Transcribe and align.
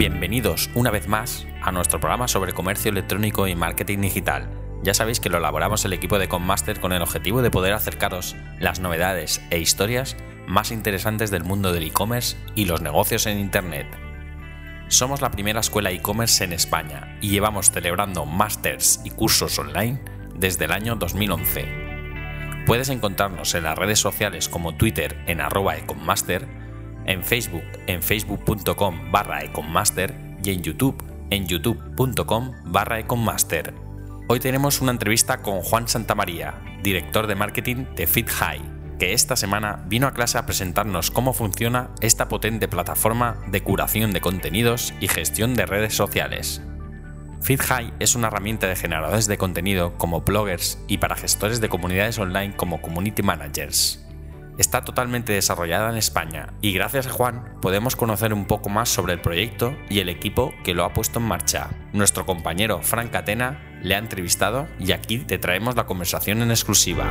Bienvenidos 0.00 0.70
una 0.74 0.90
vez 0.90 1.08
más 1.08 1.46
a 1.60 1.72
nuestro 1.72 2.00
programa 2.00 2.26
sobre 2.26 2.54
comercio 2.54 2.90
electrónico 2.90 3.46
y 3.46 3.54
marketing 3.54 3.98
digital. 3.98 4.48
Ya 4.82 4.94
sabéis 4.94 5.20
que 5.20 5.28
lo 5.28 5.36
elaboramos 5.36 5.84
el 5.84 5.92
equipo 5.92 6.18
de 6.18 6.26
Conmaster 6.26 6.80
con 6.80 6.94
el 6.94 7.02
objetivo 7.02 7.42
de 7.42 7.50
poder 7.50 7.74
acercaros 7.74 8.34
las 8.58 8.80
novedades 8.80 9.42
e 9.50 9.58
historias 9.58 10.16
más 10.46 10.70
interesantes 10.70 11.30
del 11.30 11.44
mundo 11.44 11.74
del 11.74 11.82
e-commerce 11.82 12.38
y 12.54 12.64
los 12.64 12.80
negocios 12.80 13.26
en 13.26 13.38
Internet. 13.38 13.88
Somos 14.88 15.20
la 15.20 15.30
primera 15.30 15.60
escuela 15.60 15.90
e-commerce 15.90 16.44
en 16.44 16.54
España 16.54 17.18
y 17.20 17.28
llevamos 17.28 17.70
celebrando 17.70 18.24
másters 18.24 19.02
y 19.04 19.10
cursos 19.10 19.58
online 19.58 20.00
desde 20.34 20.64
el 20.64 20.72
año 20.72 20.96
2011. 20.96 22.64
Puedes 22.64 22.88
encontrarnos 22.88 23.54
en 23.54 23.64
las 23.64 23.76
redes 23.76 23.98
sociales 23.98 24.48
como 24.48 24.74
Twitter 24.76 25.22
en 25.26 25.42
arroba 25.42 25.76
econmaster, 25.76 26.48
en 27.10 27.24
Facebook 27.24 27.64
en 27.88 28.02
facebook.com 28.02 29.10
barra 29.10 29.42
econmaster 29.42 30.14
y 30.44 30.50
en 30.50 30.62
YouTube 30.62 31.02
en 31.30 31.46
youtube.com 31.46 32.52
barra 32.64 33.00
econmaster. 33.00 33.74
Hoy 34.28 34.38
tenemos 34.38 34.80
una 34.80 34.92
entrevista 34.92 35.42
con 35.42 35.60
Juan 35.60 35.88
Santamaría, 35.88 36.54
director 36.82 37.26
de 37.26 37.34
marketing 37.34 37.84
de 37.96 38.06
FitHigh, 38.06 38.60
que 38.98 39.12
esta 39.12 39.34
semana 39.34 39.84
vino 39.88 40.06
a 40.06 40.14
clase 40.14 40.38
a 40.38 40.46
presentarnos 40.46 41.10
cómo 41.10 41.32
funciona 41.32 41.90
esta 42.00 42.28
potente 42.28 42.68
plataforma 42.68 43.38
de 43.48 43.62
curación 43.62 44.12
de 44.12 44.20
contenidos 44.20 44.94
y 45.00 45.08
gestión 45.08 45.54
de 45.54 45.66
redes 45.66 45.94
sociales. 45.94 46.62
FitHigh 47.42 47.92
es 47.98 48.14
una 48.14 48.28
herramienta 48.28 48.68
de 48.68 48.76
generadores 48.76 49.26
de 49.26 49.38
contenido 49.38 49.96
como 49.98 50.20
bloggers 50.20 50.78
y 50.86 50.98
para 50.98 51.16
gestores 51.16 51.60
de 51.60 51.68
comunidades 51.68 52.18
online 52.18 52.54
como 52.54 52.80
community 52.80 53.22
managers. 53.22 54.09
Está 54.60 54.82
totalmente 54.82 55.32
desarrollada 55.32 55.88
en 55.88 55.96
España 55.96 56.52
y 56.60 56.74
gracias 56.74 57.06
a 57.06 57.10
Juan 57.10 57.56
podemos 57.62 57.96
conocer 57.96 58.34
un 58.34 58.44
poco 58.44 58.68
más 58.68 58.90
sobre 58.90 59.14
el 59.14 59.20
proyecto 59.22 59.74
y 59.88 60.00
el 60.00 60.10
equipo 60.10 60.52
que 60.64 60.74
lo 60.74 60.84
ha 60.84 60.92
puesto 60.92 61.18
en 61.18 61.24
marcha. 61.24 61.70
Nuestro 61.94 62.26
compañero 62.26 62.82
Frank 62.82 63.10
Catena 63.10 63.80
le 63.82 63.94
ha 63.94 63.98
entrevistado 63.98 64.66
y 64.78 64.92
aquí 64.92 65.20
te 65.20 65.38
traemos 65.38 65.76
la 65.76 65.86
conversación 65.86 66.42
en 66.42 66.50
exclusiva. 66.50 67.10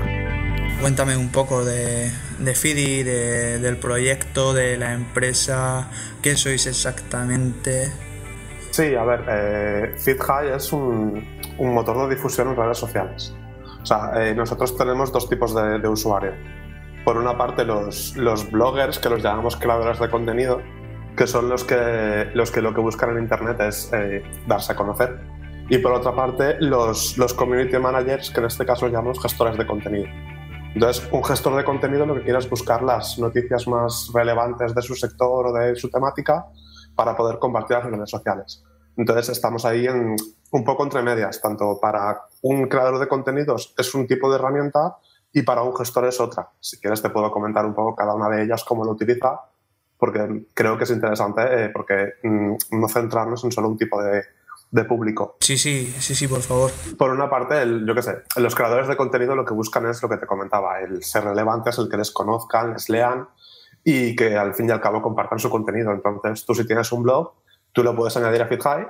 Cuéntame 0.80 1.17
un 1.17 1.30
poco 1.30 1.66
de, 1.66 2.11
de 2.38 2.53
Fidi, 2.53 3.02
del 3.02 3.77
proyecto, 3.77 4.53
de 4.53 4.77
la 4.77 4.94
empresa, 4.94 5.89
qué 6.22 6.36
sois 6.36 6.67
exactamente. 6.67 7.92
Sí, 8.70 8.94
a 8.94 9.03
ver, 9.03 9.25
eh, 9.27 9.95
FitHigh 9.97 10.55
es 10.55 10.72
un, 10.72 11.27
un, 11.58 11.73
motor 11.73 12.08
de 12.08 12.14
difusión 12.14 12.50
en 12.50 12.55
redes 12.55 12.77
sociales. 12.77 13.33
O 13.81 13.86
sea, 13.88 14.11
eh, 14.23 14.36
nosotros 14.36 14.77
tenemos 14.77 15.11
dos 15.11 15.27
tipos 15.27 15.55
de, 15.55 15.80
de 15.80 15.88
usuario. 15.88 16.33
Por 17.03 17.17
una 17.17 17.38
parte, 17.38 17.66
los, 17.66 18.16
los, 18.17 18.50
bloggers, 18.52 19.00
que 19.00 19.09
los 19.09 19.23
llamamos 19.23 19.55
creadores 19.55 20.00
de 20.00 20.09
contenido, 20.09 20.61
que 21.16 21.28
son 21.28 21.50
los 21.50 21.64
que, 21.64 22.30
los 22.33 22.52
que 22.52 22.61
lo 22.61 22.73
que 22.73 22.81
buscan 22.81 23.11
en 23.11 23.23
Internet 23.23 23.59
es 23.61 23.92
eh, 23.94 24.23
darse 24.47 24.73
a 24.73 24.75
conocer. 24.75 25.20
Y 25.70 25.77
por 25.77 25.94
otra 25.94 26.14
parte, 26.16 26.58
los, 26.59 27.17
los 27.17 27.33
community 27.33 27.77
managers, 27.77 28.31
que 28.31 28.39
en 28.39 28.47
este 28.47 28.66
caso 28.66 28.88
llamamos 28.88 29.22
gestores 29.22 29.58
de 29.58 29.66
contenido. 29.66 30.08
Entonces, 30.73 31.08
un 31.11 31.23
gestor 31.23 31.55
de 31.55 31.64
contenido 31.64 32.05
lo 32.05 32.16
que 32.16 32.23
quiere 32.23 32.39
es 32.39 32.50
buscar 32.50 32.83
las 32.83 33.17
noticias 33.17 33.67
más 33.67 34.11
relevantes 34.14 34.75
de 34.75 34.81
su 34.81 34.95
sector 34.95 35.47
o 35.47 35.53
de 35.53 35.75
su 35.75 35.89
temática 35.89 36.45
para 36.95 37.16
poder 37.16 37.39
compartirlas 37.39 37.88
en 37.88 37.94
redes 37.94 38.09
sociales. 38.09 38.64
Entonces, 38.95 39.30
estamos 39.30 39.66
ahí 39.66 39.88
en, 39.88 40.16
un 40.52 40.64
poco 40.64 40.83
entre 40.83 41.02
medias, 41.02 41.42
tanto 41.42 41.80
para 41.81 42.22
un 42.42 42.67
creador 42.67 43.00
de 43.00 43.08
contenidos 43.08 43.73
es 43.77 43.94
un 43.95 44.08
tipo 44.08 44.30
de 44.30 44.38
herramienta 44.38 44.97
y 45.33 45.44
para 45.44 45.61
un 45.61 45.75
gestor 45.75 46.05
es 46.05 46.19
otra. 46.19 46.49
Si 46.59 46.80
quieres 46.80 47.02
te 47.02 47.09
puedo 47.09 47.31
comentar 47.31 47.66
un 47.66 47.73
poco 47.73 47.95
cada 47.95 48.13
una 48.13 48.30
de 48.30 48.44
ellas, 48.44 48.63
cómo 48.63 48.83
lo 48.83 48.91
utiliza, 48.91 49.41
porque 49.97 50.47
creo 50.53 50.77
que 50.77 50.86
es 50.86 50.91
interesante, 50.91 51.41
eh, 51.41 51.69
porque 51.69 52.13
mm, 52.23 52.55
no 52.80 52.88
centrarnos 52.88 53.44
en 53.44 53.52
solo 53.52 53.67
un 53.67 53.77
tipo 53.77 54.02
de, 54.02 54.23
de, 54.71 54.83
público. 54.86 55.38
Sí, 55.41 55.58
sí, 55.58 55.94
sí, 55.99 56.16
sí, 56.16 56.27
por 56.27 56.41
favor. 56.41 56.71
Por 56.97 57.11
una 57.11 57.30
parte, 57.30 57.61
el, 57.61 57.86
yo 57.86 57.94
qué 57.94 58.02
sé, 58.02 58.23
los 58.38 58.55
creadores 58.55 58.88
de 58.88 58.95
contenido 58.95 59.36
lo 59.36 59.45
que 59.45 59.54
buscan 59.54 59.86
es 59.87 60.02
lo 60.02 60.09
que 60.09 60.17
te 60.17 60.26
comentaba, 60.26 60.80
el 60.80 61.04
ser 61.04 61.26
relevantes, 61.26 61.77
el 61.77 61.89
que 61.89 61.98
les 61.98 62.11
conozcan, 62.11 62.73
les 62.73 62.89
lean 62.89 63.27
y 63.83 64.15
que 64.15 64.37
al 64.37 64.54
fin 64.54 64.70
y 64.70 64.71
al 64.71 64.81
cabo 64.81 65.02
compartan 65.02 65.39
su 65.39 65.49
contenido. 65.49 65.92
Entonces, 65.92 66.45
tú 66.45 66.55
si 66.55 66.65
tienes 66.65 66.92
un 66.92 67.04
blog, 67.04 67.33
tú 67.71 67.83
lo 67.83 67.95
puedes 67.95 68.15
añadir 68.17 68.42
a 68.42 68.48
FitHigh. 68.48 68.87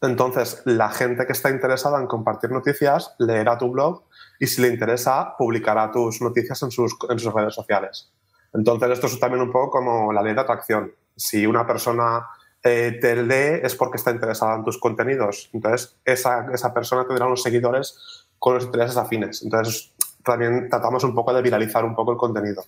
Entonces, 0.00 0.62
la 0.64 0.90
gente 0.90 1.26
que 1.26 1.32
está 1.32 1.50
interesada 1.50 2.00
en 2.00 2.06
compartir 2.06 2.50
noticias 2.50 3.14
leerá 3.18 3.58
tu 3.58 3.70
blog 3.70 4.04
y 4.38 4.46
si 4.46 4.62
le 4.62 4.68
interesa, 4.68 5.34
publicará 5.36 5.90
tus 5.90 6.20
noticias 6.20 6.62
en 6.62 6.70
sus, 6.70 6.96
en 7.08 7.18
sus 7.18 7.32
redes 7.32 7.54
sociales. 7.54 8.12
Entonces, 8.54 8.90
esto 8.90 9.08
es 9.08 9.18
también 9.18 9.42
un 9.42 9.50
poco 9.50 9.70
como 9.70 10.12
la 10.12 10.22
ley 10.22 10.34
de 10.34 10.40
atracción. 10.40 10.92
Si 11.16 11.44
una 11.46 11.66
persona 11.66 12.26
eh, 12.62 12.98
te 13.00 13.22
lee 13.22 13.60
es 13.62 13.74
porque 13.74 13.96
está 13.96 14.10
interesada 14.10 14.56
en 14.56 14.64
tus 14.64 14.78
contenidos. 14.78 15.50
Entonces, 15.52 15.96
esa, 16.04 16.46
esa 16.52 16.72
persona 16.72 17.06
tendrá 17.06 17.26
unos 17.26 17.42
seguidores 17.42 18.26
con 18.38 18.54
los 18.54 18.64
intereses 18.64 18.96
afines. 18.96 19.42
Entonces, 19.42 19.92
también 20.24 20.68
tratamos 20.68 21.02
un 21.04 21.14
poco 21.14 21.32
de 21.32 21.42
viralizar 21.42 21.84
un 21.84 21.94
poco 21.94 22.12
el 22.12 22.18
contenido. 22.18 22.64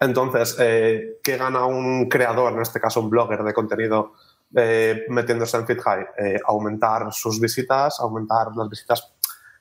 Entonces, 0.00 0.56
eh, 0.58 1.20
¿qué 1.22 1.36
gana 1.36 1.64
un 1.64 2.08
creador, 2.08 2.52
en 2.52 2.60
este 2.60 2.80
caso 2.80 3.00
un 3.00 3.10
blogger 3.10 3.44
de 3.44 3.54
contenido, 3.54 4.14
eh, 4.54 5.04
metiéndose 5.08 5.56
en 5.56 5.66
FitHigh? 5.66 6.06
Eh, 6.18 6.40
aumentar 6.46 7.12
sus 7.12 7.40
visitas, 7.40 8.00
aumentar 8.00 8.48
las 8.56 8.68
visitas 8.68 9.12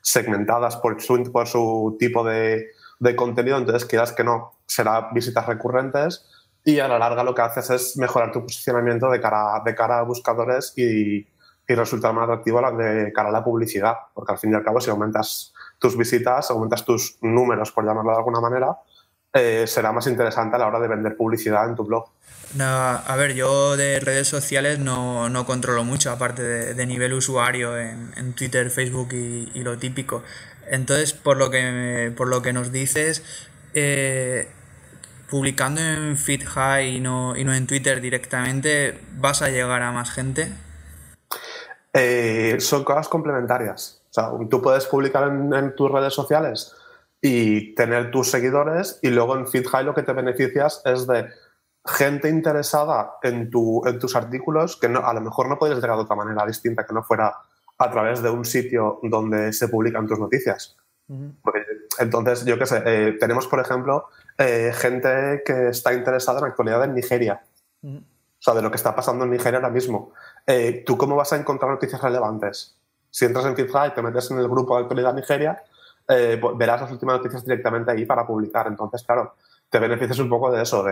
segmentadas 0.02 0.78
por 0.78 1.02
su, 1.02 1.96
tipo 2.00 2.24
de, 2.24 2.72
de 3.00 3.16
contenido. 3.16 3.58
Entonces, 3.58 3.86
quieras 3.86 4.12
que 4.12 4.24
no, 4.24 4.54
será 4.66 5.10
visitas 5.14 5.46
recurrentes 5.46 6.26
y 6.64 6.80
a 6.80 6.88
la 6.88 7.00
larga 7.00 7.24
lo 7.24 7.34
que 7.34 7.42
haces 7.42 7.70
es 7.72 7.98
mejorar 7.98 8.32
tu 8.32 8.42
posicionamiento 8.42 9.10
de 9.10 9.20
cara, 9.20 9.62
de 9.66 9.74
cara 9.74 10.00
a 10.00 10.04
buscadores 10.04 10.74
y, 10.78 11.28
y 11.72 11.76
resultar 11.76 12.14
más 12.14 12.26
atractivo 12.26 12.62
de 12.78 13.12
cara 13.14 13.30
a 13.30 13.32
la 13.32 13.44
publicidad, 13.44 13.96
porque 14.14 14.34
al 14.34 14.38
fin 14.38 14.52
y 14.52 14.56
al 14.56 14.64
cabo 14.64 14.80
si 14.80 14.90
aumentas 14.90 15.54
tus 15.80 15.98
visitas, 15.98 16.52
aumentas 16.52 16.86
tus 16.86 17.18
números, 17.22 17.72
por 17.72 17.86
llamarlo 17.86 18.12
de 18.12 18.18
alguna 18.18 18.42
manera, 18.42 18.78
eh, 19.34 19.66
será 19.68 19.92
más 19.92 20.08
interesante 20.08 20.56
a 20.56 20.60
la 20.60 20.68
hora 20.68 20.80
de 20.80 20.88
vender 20.88 21.16
publicidad 21.16 21.68
en 21.68 21.76
tu 21.76 21.86
blog. 21.86 22.10
No, 22.56 22.66
a 22.66 23.16
ver, 23.16 23.34
yo 23.34 23.78
de 23.78 24.02
redes 24.02 24.28
sociales 24.28 24.78
no, 24.80 25.30
no 25.30 25.46
controlo 25.46 25.86
mucho, 25.86 26.12
aparte 26.12 26.44
de, 26.44 26.74
de 26.74 26.86
nivel 26.86 27.14
usuario 27.14 27.78
en, 27.78 28.12
en 28.18 28.34
Twitter, 28.34 28.70
Facebook 28.70 29.14
y, 29.14 29.50
y, 29.54 29.64
lo 29.64 29.78
típico. 29.78 30.22
Entonces, 30.68 31.14
por 31.14 31.38
lo 31.38 31.50
que, 31.50 32.14
por 32.16 32.28
lo 32.28 32.42
que 32.42 32.52
nos 32.52 32.74
dices, 32.74 33.24
eh, 33.74 34.50
publicando 35.30 35.80
en 35.80 36.18
FitHigh 36.18 36.98
y 36.98 37.00
no, 37.00 37.38
y 37.38 37.46
no 37.46 37.54
en 37.54 37.68
Twitter 37.68 38.02
directamente, 38.02 39.00
¿vas 39.14 39.42
a 39.42 39.50
llegar 39.50 39.82
a 39.82 39.94
más 39.94 40.12
gente? 40.12 40.52
Eh, 41.94 42.58
son 42.60 42.84
cosas 42.84 43.08
complementarias. 43.08 44.02
O 44.10 44.14
sea, 44.14 44.30
tú 44.50 44.62
puedes 44.62 44.86
publicar 44.88 45.30
en, 45.30 45.54
en, 45.54 45.74
tus 45.74 45.90
redes 45.90 46.14
sociales 46.14 46.74
y 47.22 47.76
tener 47.76 48.10
tus 48.10 48.32
seguidores 48.32 49.00
y 49.02 49.10
luego 49.10 49.38
en 49.38 49.48
FitHigh 49.48 49.86
lo 49.86 49.94
que 49.94 50.04
te 50.04 50.14
beneficias 50.14 50.82
es 50.86 51.06
de 51.06 51.28
gente 51.86 52.30
interesada 52.30 53.14
en, 53.22 53.50
tu, 53.50 53.86
en 53.86 54.00
tus 54.00 54.16
artículos 54.16 54.78
que 54.78 54.90
no, 54.90 55.06
a 55.06 55.14
lo 55.14 55.22
mejor 55.22 55.48
no 55.48 55.58
puedes 55.58 55.76
llegar 55.76 55.96
de 55.98 56.04
otra 56.04 56.16
manera 56.16 56.46
distinta 56.46 56.86
que 56.86 56.94
no 56.94 57.04
fuera 57.04 57.36
a 57.78 57.92
través 57.92 58.22
de 58.22 58.30
un 58.30 58.46
sitio 58.46 59.00
donde 59.04 59.54
se 59.54 59.68
publican 59.68 60.08
tus 60.08 60.20
noticias. 60.20 60.78
Uh 61.08 61.16
-huh. 61.16 61.34
Porque, 61.42 61.66
entonces, 62.00 62.46
yo 62.46 62.58
qué 62.60 62.66
sé, 62.68 62.84
eh, 62.86 63.18
tenemos, 63.20 63.48
por 63.48 63.60
ejemplo, 63.60 64.08
eh, 64.38 64.72
gente 64.74 65.42
que 65.44 65.70
está 65.70 65.94
interesada 65.94 66.40
en 66.40 66.44
la 66.44 66.50
actualidad 66.50 66.84
en 66.84 66.94
Nigeria. 66.94 67.42
Uh 67.82 67.90
-huh. 67.90 68.00
O 68.02 68.44
sea, 68.44 68.54
de 68.54 68.62
lo 68.62 68.70
que 68.70 68.78
está 68.78 68.96
pasando 68.96 69.26
en 69.26 69.32
Nigeria 69.32 69.58
ahora 69.58 69.70
mismo. 69.70 70.14
Eh, 70.46 70.84
¿Tú 70.86 70.98
cómo 70.98 71.16
vas 71.16 71.34
a 71.34 71.38
encontrar 71.38 71.72
noticias 71.72 72.02
relevantes? 72.02 72.76
Si 73.10 73.26
entras 73.26 73.46
en 73.46 73.56
FitHigh 73.56 73.90
y 73.90 73.94
te 73.94 74.02
metes 74.02 74.32
en 74.32 74.40
el 74.40 74.48
grupo 74.48 74.76
de 74.76 74.82
actualidad 74.84 75.14
Nigeria, 75.14 75.64
eh, 76.12 76.42
verás 76.56 76.82
las 76.82 76.92
últimas 76.92 77.18
noticias 77.18 77.44
directamente 77.46 77.92
ahí 77.92 78.06
para 78.06 78.26
publicar. 78.26 78.68
Entonces, 78.68 79.04
claro, 79.04 79.36
te 79.70 79.80
beneficias 79.80 80.20
un 80.20 80.30
poco 80.30 80.52
de 80.52 80.62
eso. 80.62 80.86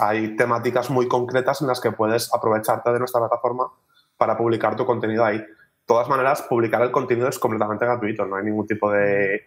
Hay 0.00 0.36
temáticas 0.36 0.90
muy 0.90 1.06
concretas 1.06 1.60
en 1.60 1.68
las 1.68 1.80
que 1.80 1.92
puedes 1.92 2.32
aprovecharte 2.32 2.92
de 2.92 2.98
nuestra 2.98 3.20
plataforma 3.20 3.70
para 4.16 4.36
publicar 4.36 4.76
tu 4.76 4.84
contenido 4.86 5.24
ahí. 5.24 5.38
De 5.38 5.94
todas 5.94 6.08
maneras, 6.08 6.42
publicar 6.42 6.82
el 6.82 6.90
contenido 6.90 7.28
es 7.28 7.38
completamente 7.38 7.84
gratuito, 7.84 8.26
no 8.26 8.36
hay 8.36 8.44
ningún 8.44 8.66
tipo 8.66 8.90
de, 8.90 9.46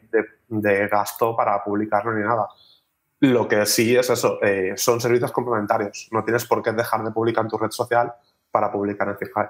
gasto 0.89 1.35
para 1.35 1.61
publicarlo 1.63 2.13
ni 2.13 2.23
nada. 2.23 2.47
Lo 3.21 3.47
que 3.47 3.65
sí 3.65 3.97
es 3.97 4.09
eso, 4.09 4.41
eh, 4.41 4.73
son 4.77 5.01
servicios 5.01 5.33
complementarios. 5.33 6.07
No 6.11 6.23
tienes 6.23 6.45
por 6.45 6.63
qué 6.63 6.71
dejar 6.71 7.03
de 7.03 7.11
publicar 7.11 7.44
en 7.44 7.50
tu 7.50 7.57
red 7.57 7.71
social 7.71 8.13
para 8.51 8.71
publicar 8.71 9.09
en 9.09 9.17
FitHigh. 9.17 9.50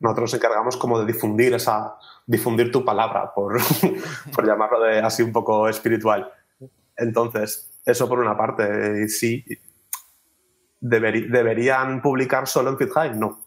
Nosotros 0.00 0.32
nos 0.32 0.34
encargamos 0.34 0.76
como 0.76 1.00
de 1.00 1.06
difundir 1.06 1.54
esa, 1.54 1.96
difundir 2.26 2.70
tu 2.70 2.84
palabra, 2.84 3.32
por, 3.34 3.58
por 4.34 4.46
llamarlo 4.46 4.80
de 4.80 5.00
así 5.00 5.22
un 5.22 5.32
poco 5.32 5.68
espiritual. 5.68 6.32
Entonces, 6.96 7.70
eso 7.84 8.08
por 8.08 8.18
una 8.18 8.36
parte, 8.36 9.04
eh, 9.04 9.08
sí. 9.08 9.44
Deber, 10.80 11.28
¿Deberían 11.28 12.00
publicar 12.00 12.46
solo 12.46 12.70
en 12.70 12.78
FitHigh? 12.78 13.18
No, 13.18 13.40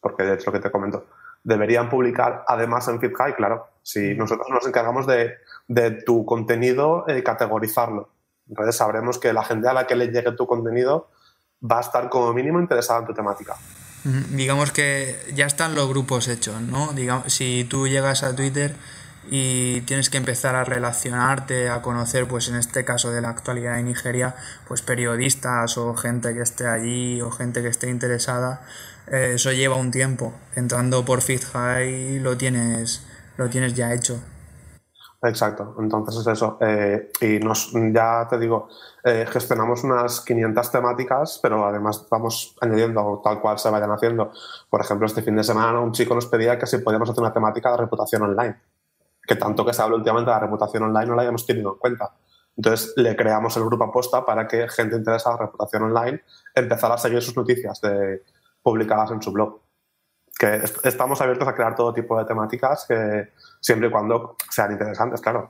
porque 0.00 0.22
de 0.22 0.34
hecho 0.34 0.50
lo 0.50 0.58
que 0.58 0.62
te 0.62 0.70
comento. 0.70 1.06
¿Deberían 1.42 1.88
publicar 1.88 2.44
además 2.46 2.88
en 2.88 3.00
FitHigh? 3.00 3.34
Claro. 3.34 3.66
Si 3.82 4.14
nosotros 4.14 4.48
nos 4.50 4.66
encargamos 4.66 5.06
de, 5.06 5.34
de 5.68 5.90
tu 5.90 6.24
contenido, 6.24 7.04
eh, 7.08 7.22
categorizarlo. 7.22 8.10
Entonces 8.48 8.76
sabremos 8.76 9.18
que 9.18 9.32
la 9.32 9.44
gente 9.44 9.68
a 9.68 9.72
la 9.72 9.86
que 9.86 9.96
le 9.96 10.08
llegue 10.08 10.32
tu 10.32 10.46
contenido 10.46 11.08
va 11.62 11.78
a 11.78 11.80
estar 11.80 12.08
como 12.08 12.32
mínimo 12.32 12.60
interesada 12.60 13.00
en 13.00 13.06
tu 13.06 13.14
temática. 13.14 13.56
Digamos 14.04 14.72
que 14.72 15.18
ya 15.34 15.46
están 15.46 15.74
los 15.74 15.88
grupos 15.88 16.28
hechos, 16.28 16.60
¿no? 16.62 16.92
Digamos, 16.94 17.32
si 17.32 17.66
tú 17.68 17.86
llegas 17.86 18.22
a 18.22 18.34
Twitter 18.34 18.74
y 19.30 19.82
tienes 19.82 20.08
que 20.08 20.16
empezar 20.16 20.54
a 20.56 20.64
relacionarte, 20.64 21.68
a 21.68 21.82
conocer, 21.82 22.26
pues 22.26 22.48
en 22.48 22.56
este 22.56 22.84
caso 22.84 23.10
de 23.10 23.20
la 23.20 23.28
actualidad 23.28 23.76
de 23.76 23.82
Nigeria, 23.82 24.34
pues 24.66 24.80
periodistas 24.80 25.76
o 25.76 25.94
gente 25.94 26.32
que 26.32 26.40
esté 26.40 26.66
allí 26.66 27.20
o 27.20 27.30
gente 27.30 27.60
que 27.62 27.68
esté 27.68 27.90
interesada, 27.90 28.62
eh, 29.06 29.32
eso 29.34 29.52
lleva 29.52 29.76
un 29.76 29.90
tiempo. 29.90 30.32
Entrando 30.56 31.04
por 31.04 31.20
FitHigh 31.20 32.20
lo 32.20 32.36
tienes, 32.38 33.02
lo 33.36 33.50
tienes 33.50 33.74
ya 33.74 33.92
hecho. 33.92 34.20
Exacto, 35.22 35.76
entonces 35.78 36.16
es 36.16 36.26
eso. 36.26 36.56
Eh, 36.60 37.10
y 37.20 37.38
nos, 37.40 37.72
ya 37.92 38.26
te 38.28 38.38
digo, 38.38 38.68
eh, 39.04 39.26
gestionamos 39.28 39.84
unas 39.84 40.22
500 40.22 40.72
temáticas, 40.72 41.38
pero 41.42 41.66
además 41.66 42.06
vamos 42.10 42.56
añadiendo 42.60 43.20
tal 43.22 43.40
cual 43.40 43.58
se 43.58 43.68
vayan 43.68 43.90
haciendo. 43.90 44.32
Por 44.70 44.80
ejemplo, 44.80 45.06
este 45.06 45.20
fin 45.20 45.36
de 45.36 45.44
semana 45.44 45.78
un 45.80 45.92
chico 45.92 46.14
nos 46.14 46.26
pedía 46.26 46.58
que 46.58 46.66
si 46.66 46.78
podíamos 46.78 47.10
hacer 47.10 47.20
una 47.22 47.34
temática 47.34 47.70
de 47.70 47.76
reputación 47.76 48.22
online, 48.22 48.56
que 49.26 49.36
tanto 49.36 49.64
que 49.64 49.74
se 49.74 49.82
habla 49.82 49.96
últimamente 49.96 50.30
de 50.30 50.36
la 50.36 50.40
reputación 50.40 50.84
online 50.84 51.06
no 51.06 51.14
la 51.16 51.22
hayamos 51.22 51.44
tenido 51.44 51.72
en 51.74 51.78
cuenta. 51.78 52.14
Entonces 52.56 52.94
le 52.96 53.14
creamos 53.14 53.54
el 53.58 53.64
grupo 53.64 53.84
aposta 53.84 54.24
para 54.24 54.48
que 54.48 54.68
gente 54.68 54.96
interesada 54.96 55.36
en 55.36 55.42
reputación 55.42 55.82
online 55.82 56.22
empezara 56.54 56.94
a 56.94 56.98
seguir 56.98 57.20
sus 57.20 57.36
noticias 57.36 57.80
de, 57.82 58.22
publicadas 58.62 59.10
en 59.10 59.20
su 59.20 59.32
blog 59.32 59.60
que 60.40 60.62
estamos 60.84 61.20
abiertos 61.20 61.46
a 61.46 61.54
crear 61.54 61.74
todo 61.74 61.92
tipo 61.92 62.18
de 62.18 62.24
temáticas 62.24 62.86
que 62.88 63.28
siempre 63.60 63.88
y 63.88 63.90
cuando 63.90 64.36
sean 64.48 64.72
interesantes, 64.72 65.20
claro. 65.20 65.48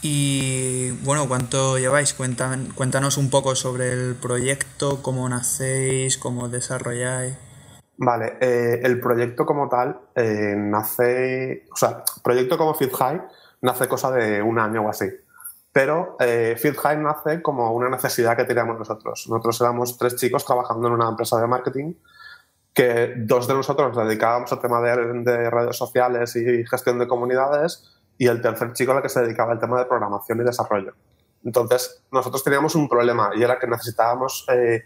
Y 0.00 0.92
bueno, 1.04 1.28
¿cuánto 1.28 1.76
lleváis? 1.76 2.14
cuéntanos 2.14 3.18
un 3.18 3.28
poco 3.28 3.54
sobre 3.54 3.92
el 3.92 4.14
proyecto, 4.14 5.02
cómo 5.02 5.28
nacéis, 5.28 6.16
cómo 6.16 6.48
desarrolláis. 6.48 7.36
Vale, 7.98 8.38
eh, 8.40 8.80
el 8.84 9.00
proyecto 9.00 9.44
como 9.44 9.68
tal 9.68 10.00
eh, 10.14 10.54
nace, 10.56 11.66
o 11.70 11.76
sea, 11.76 12.02
proyecto 12.22 12.56
como 12.56 12.74
FitHigh 12.74 13.20
nace 13.60 13.86
cosa 13.86 14.10
de 14.12 14.40
un 14.40 14.58
año 14.58 14.82
o 14.82 14.88
así. 14.88 15.06
Pero 15.72 16.16
eh, 16.20 16.56
FitHigh 16.58 16.96
nace 16.98 17.42
como 17.42 17.70
una 17.72 17.90
necesidad 17.90 18.34
que 18.34 18.44
teníamos 18.44 18.78
nosotros. 18.78 19.26
Nosotros 19.28 19.60
éramos 19.60 19.98
tres 19.98 20.16
chicos 20.16 20.42
trabajando 20.46 20.88
en 20.88 20.94
una 20.94 21.08
empresa 21.10 21.38
de 21.38 21.46
marketing 21.46 21.92
que 22.76 23.14
dos 23.16 23.48
de 23.48 23.54
nosotros 23.54 23.96
nos 23.96 24.06
dedicábamos 24.06 24.52
al 24.52 24.60
tema 24.60 24.82
de, 24.82 25.50
redes 25.50 25.76
sociales 25.76 26.36
y 26.36 26.62
gestión 26.66 26.98
de 26.98 27.08
comunidades 27.08 27.90
y 28.18 28.26
el 28.26 28.42
tercer 28.42 28.74
chico 28.74 28.92
al 28.92 29.00
que 29.00 29.08
se 29.08 29.22
dedicaba 29.22 29.52
al 29.52 29.58
tema 29.58 29.78
de 29.78 29.86
programación 29.86 30.42
y 30.42 30.44
desarrollo. 30.44 30.92
Entonces, 31.42 32.04
nosotros 32.12 32.44
teníamos 32.44 32.74
un 32.74 32.86
problema 32.86 33.30
y 33.34 33.42
era 33.42 33.58
que 33.58 33.66
necesitábamos 33.66 34.44
eh, 34.52 34.84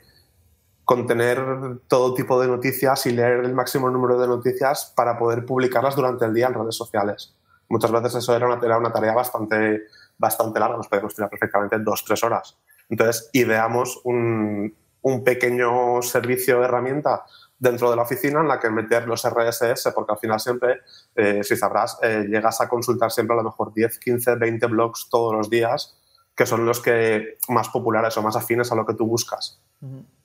contener 0.84 1.80
todo 1.88 2.14
tipo 2.14 2.40
de 2.40 2.46
noticias 2.46 3.06
y 3.06 3.10
leer 3.10 3.44
el 3.44 3.54
máximo 3.54 3.90
número 3.90 4.20
de 4.20 4.28
noticias 4.28 4.92
para 4.94 5.18
poder 5.18 5.44
publicarlas 5.44 5.96
durante 5.96 6.24
el 6.26 6.32
día 6.32 6.46
en 6.46 6.54
redes 6.54 6.76
sociales. 6.76 7.34
Muchas 7.68 7.90
veces 7.90 8.14
eso 8.14 8.36
era 8.36 8.46
una, 8.46 8.64
era 8.64 8.78
una 8.78 8.92
tarea 8.92 9.14
bastante, 9.14 9.82
bastante 10.16 10.60
larga, 10.60 10.76
nos 10.76 10.86
podíamos 10.86 11.16
tirar 11.16 11.28
perfectamente 11.28 11.76
dos, 11.80 12.04
tres 12.04 12.22
horas. 12.22 12.56
Entonces, 12.88 13.30
ideamos 13.32 14.00
un, 14.04 14.76
un 15.02 15.24
pequeño 15.24 16.02
servicio 16.02 16.58
de 16.58 16.66
herramienta 16.66 17.24
dentro 17.60 17.90
de 17.90 17.96
la 17.96 18.02
oficina 18.02 18.40
en 18.40 18.48
la 18.48 18.58
que 18.58 18.70
meter 18.70 19.06
los 19.06 19.22
RSS, 19.22 19.92
porque 19.94 20.12
al 20.12 20.18
final 20.18 20.40
siempre, 20.40 20.80
eh, 21.14 21.44
si 21.44 21.56
sabrás, 21.56 21.98
eh, 22.02 22.26
llegas 22.28 22.60
a 22.60 22.68
consultar 22.68 23.12
siempre 23.12 23.34
a 23.34 23.42
lo 23.42 23.44
mejor 23.44 23.72
10, 23.72 23.98
15, 23.98 24.36
20 24.36 24.66
blogs 24.66 25.08
todos 25.10 25.34
los 25.34 25.50
días, 25.50 25.96
que 26.34 26.46
son 26.46 26.64
los 26.64 26.80
que 26.80 27.36
más 27.48 27.68
populares 27.68 28.16
o 28.16 28.22
más 28.22 28.34
afines 28.34 28.72
a 28.72 28.74
lo 28.74 28.86
que 28.86 28.94
tú 28.94 29.06
buscas. 29.06 29.60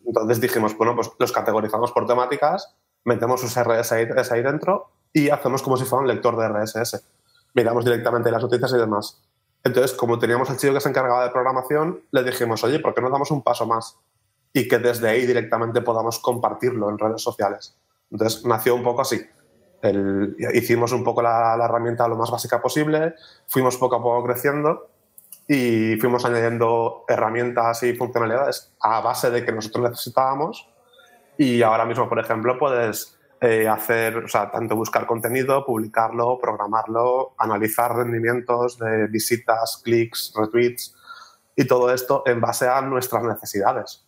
Entonces 0.06 0.40
dijimos, 0.40 0.78
bueno, 0.78 0.96
pues 0.96 1.12
los 1.20 1.32
categorizamos 1.34 1.92
por 1.92 2.08
temáticas, 2.08 2.74
metemos 3.04 3.42
sus 3.42 3.54
RSS 3.54 4.31
ahí 4.31 4.42
dentro 4.42 4.92
y 5.12 5.30
hacemos 5.30 5.62
como 5.62 5.76
si 5.76 5.84
fuera 5.84 6.04
un 6.04 6.08
lector 6.08 6.38
de 6.38 6.48
RSS. 6.48 7.04
Miramos 7.54 7.84
directamente 7.84 8.31
las 8.31 8.42
noticias 8.42 8.72
y 8.74 8.78
demás. 8.78 9.22
Entonces, 9.64 9.94
como 9.94 10.20
teníamos 10.20 10.50
el 10.50 10.58
chico 10.58 10.74
que 10.74 10.80
se 10.80 10.90
encargaba 10.90 11.24
de 11.24 11.31
programación, 11.31 12.02
le 12.12 12.24
dijimos, 12.24 12.64
oye, 12.64 12.80
¿por 12.80 12.94
qué 12.94 13.02
no 13.02 13.10
damos 13.10 13.31
un 13.31 13.42
paso 13.42 13.66
más? 13.66 13.98
Y 14.56 14.69
que 14.69 14.80
desde 14.80 15.10
ahí 15.10 15.25
directamente 15.25 15.81
podamos 15.81 16.19
compartirlo 16.19 16.90
en 16.90 16.98
redes 16.98 17.22
sociales. 17.22 17.78
Entonces 18.10 18.46
nació 18.46 18.74
un 18.75 18.84
poco 18.84 19.02
así. 19.02 19.22
hicimos 20.54 20.94
un 20.94 21.04
poco 21.04 21.22
la, 21.22 21.60
herramienta 21.62 22.07
lo 22.07 22.16
más 22.16 22.31
básica 22.31 22.62
posible, 22.62 23.16
fuimos 23.48 23.75
poco 23.75 23.98
a 23.98 24.02
poco 24.02 24.24
creciendo 24.24 24.88
y 25.46 25.98
fuimos 25.98 26.24
añadiendo 26.24 27.04
herramientas 27.10 27.84
y 27.84 27.96
funcionalidades 27.96 28.74
a 28.80 29.02
base 29.02 29.30
de 29.30 29.44
que 29.44 29.52
nosotros 29.52 29.90
necesitábamos. 29.90 30.69
Y 31.38 31.62
ahora 31.62 31.84
mismo, 31.84 32.07
por 32.07 32.19
ejemplo, 32.19 32.57
puedes 32.57 33.19
eh, 33.42 33.68
hacer, 33.68 34.16
o 34.16 34.28
sea, 34.30 34.50
tanto 34.50 34.78
buscar 34.78 35.06
contenido, 35.06 35.66
publicarlo, 35.66 36.40
programarlo, 36.40 37.34
analizar 37.38 37.94
rendimientos 37.94 38.80
de 38.80 39.07
visitas, 39.07 39.81
clics, 39.84 40.31
retweets 40.34 40.96
y 41.57 41.68
todo 41.68 41.94
esto 41.94 42.24
en 42.25 42.40
base 42.40 42.69
a 42.69 42.81
nuestras 42.81 43.22
necesidades. 43.24 44.05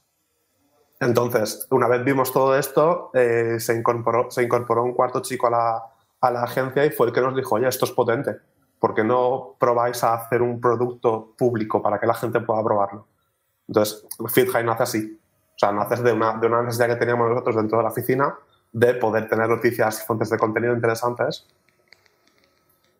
Entonces, 0.99 1.67
una 1.69 1.87
vez 1.87 2.03
vimos 2.03 2.33
todo 2.33 2.57
esto, 2.57 3.11
eh, 3.13 3.57
se, 3.59 3.75
incorporó, 3.75 4.83
un 4.83 4.93
cuarto 4.93 5.21
chico 5.21 5.47
a 5.47 5.51
la, 5.51 5.83
a 6.21 6.31
la 6.31 6.43
agencia 6.43 6.85
y 6.85 6.89
fue 6.89 7.07
el 7.07 7.13
que 7.13 7.21
nos 7.21 7.35
dijo, 7.35 7.55
oye, 7.55 7.67
esto 7.67 7.85
es 7.85 7.91
potente, 7.91 8.35
¿por 8.79 8.95
qué 8.95 9.03
no 9.03 9.55
probáis 9.59 10.03
a 10.03 10.15
hacer 10.15 10.41
un 10.41 10.59
producto 10.59 11.33
público 11.37 11.81
para 11.81 11.99
que 11.99 12.07
la 12.07 12.15
gente 12.15 12.39
pueda 12.39 12.63
probarlo? 12.63 13.05
Entonces, 13.67 14.05
FitHigh 14.27 14.63
nace 14.63 14.83
así. 14.83 15.19
O 15.55 15.59
sea, 15.59 15.71
nace 15.71 16.01
de 16.01 16.13
una, 16.13 16.37
de 16.37 16.47
una 16.47 16.63
necesidad 16.63 16.87
que 16.87 16.95
teníamos 16.95 17.29
nosotros 17.29 17.55
dentro 17.55 17.77
de 17.79 17.83
la 17.83 17.89
oficina 17.89 18.35
de 18.71 18.93
poder 18.93 19.27
tener 19.27 19.49
noticias 19.49 20.01
y 20.01 20.05
fuentes 20.05 20.29
de 20.29 20.37
contenido 20.37 20.73
interesantes. 20.73 21.47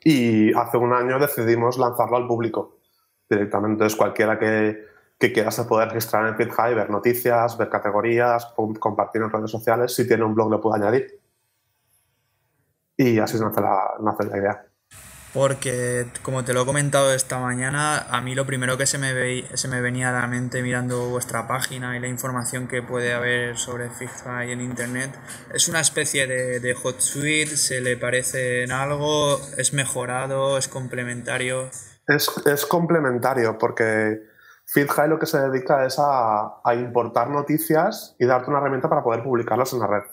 Y 0.03 0.53
hace 0.53 0.77
un 0.77 0.93
año 0.93 1.19
decidimos 1.19 1.77
lanzarlo 1.77 2.17
al 2.17 2.27
público 2.27 2.77
directamente. 3.29 3.73
Entonces, 3.73 3.97
cualquiera 3.97 4.39
que, 4.39 4.85
que 5.19 5.33
quieras 5.33 5.59
poder 5.61 5.89
registrar 5.89 6.27
en 6.27 6.35
FitHigh, 6.35 6.75
ver 6.75 6.89
noticias, 6.89 7.57
ver 7.57 7.69
categorías, 7.69 8.53
compartir 8.79 9.21
en 9.21 9.31
redes 9.31 9.51
sociales. 9.51 9.93
Si 9.95 10.07
tiene 10.07 10.23
un 10.23 10.35
blog 10.35 10.51
lo 10.51 10.61
puedo 10.61 10.75
añadir. 10.75 11.19
Y 12.95 13.19
así 13.19 13.39
nace 13.39 13.61
la, 13.61 13.95
nace 13.99 14.25
la 14.25 14.37
idea. 14.37 14.63
Porque, 15.33 16.07
como 16.23 16.43
te 16.43 16.53
lo 16.53 16.61
he 16.61 16.65
comentado 16.65 17.13
esta 17.13 17.37
mañana, 17.37 18.07
a 18.09 18.21
mí 18.21 18.33
lo 18.33 18.45
primero 18.45 18.77
que 18.77 18.85
se 18.85 18.97
me, 18.97 19.43
se 19.55 19.67
me 19.67 19.81
venía 19.81 20.09
a 20.09 20.21
la 20.21 20.27
mente 20.27 20.63
mirando 20.63 21.09
vuestra 21.09 21.47
página 21.47 21.95
y 21.97 21.99
la 21.99 22.07
información 22.07 22.67
que 22.67 22.81
puede 22.81 23.13
haber 23.13 23.57
sobre 23.57 23.89
FitHigh 23.89 24.51
en 24.51 24.61
Internet 24.61 25.11
es 25.53 25.67
una 25.67 25.81
especie 25.81 26.25
de, 26.27 26.59
de 26.59 26.73
hot 26.73 27.01
suite, 27.01 27.57
se 27.57 27.81
le 27.81 27.97
parece 27.97 28.63
en 28.63 28.71
algo, 28.71 29.39
es 29.57 29.73
mejorado, 29.73 30.57
es 30.57 30.67
complementario. 30.67 31.69
Es, 32.07 32.31
es 32.45 32.65
complementario 32.65 33.57
porque 33.57 34.36
FeedHigh 34.67 35.07
lo 35.07 35.17
que 35.17 35.25
se 35.25 35.39
dedica 35.39 35.85
es 35.85 35.97
a, 35.97 36.61
importar 36.75 37.29
noticias 37.29 38.15
y 38.19 38.25
darte 38.25 38.49
una 38.49 38.59
herramienta 38.59 38.89
para 38.89 39.03
poder 39.03 39.23
publicarlas 39.23 39.73
en 39.73 39.79
la 39.79 39.87
red. 39.87 40.03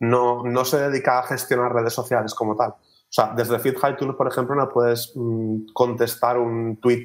No, 0.00 0.42
no 0.44 0.64
se 0.64 0.78
dedica 0.78 1.18
a 1.18 1.22
gestionar 1.24 1.74
redes 1.74 1.92
sociales 1.92 2.34
como 2.34 2.56
tal. 2.56 2.70
O 2.70 3.12
sea, 3.16 3.32
desde 3.36 3.58
FeedHigh 3.58 3.96
tú, 3.96 4.16
por 4.16 4.28
ejemplo, 4.28 4.54
no 4.54 4.68
puedes 4.68 5.12
mm, 5.14 5.72
contestar 5.74 6.38
un 6.38 6.78
tweet 6.80 7.04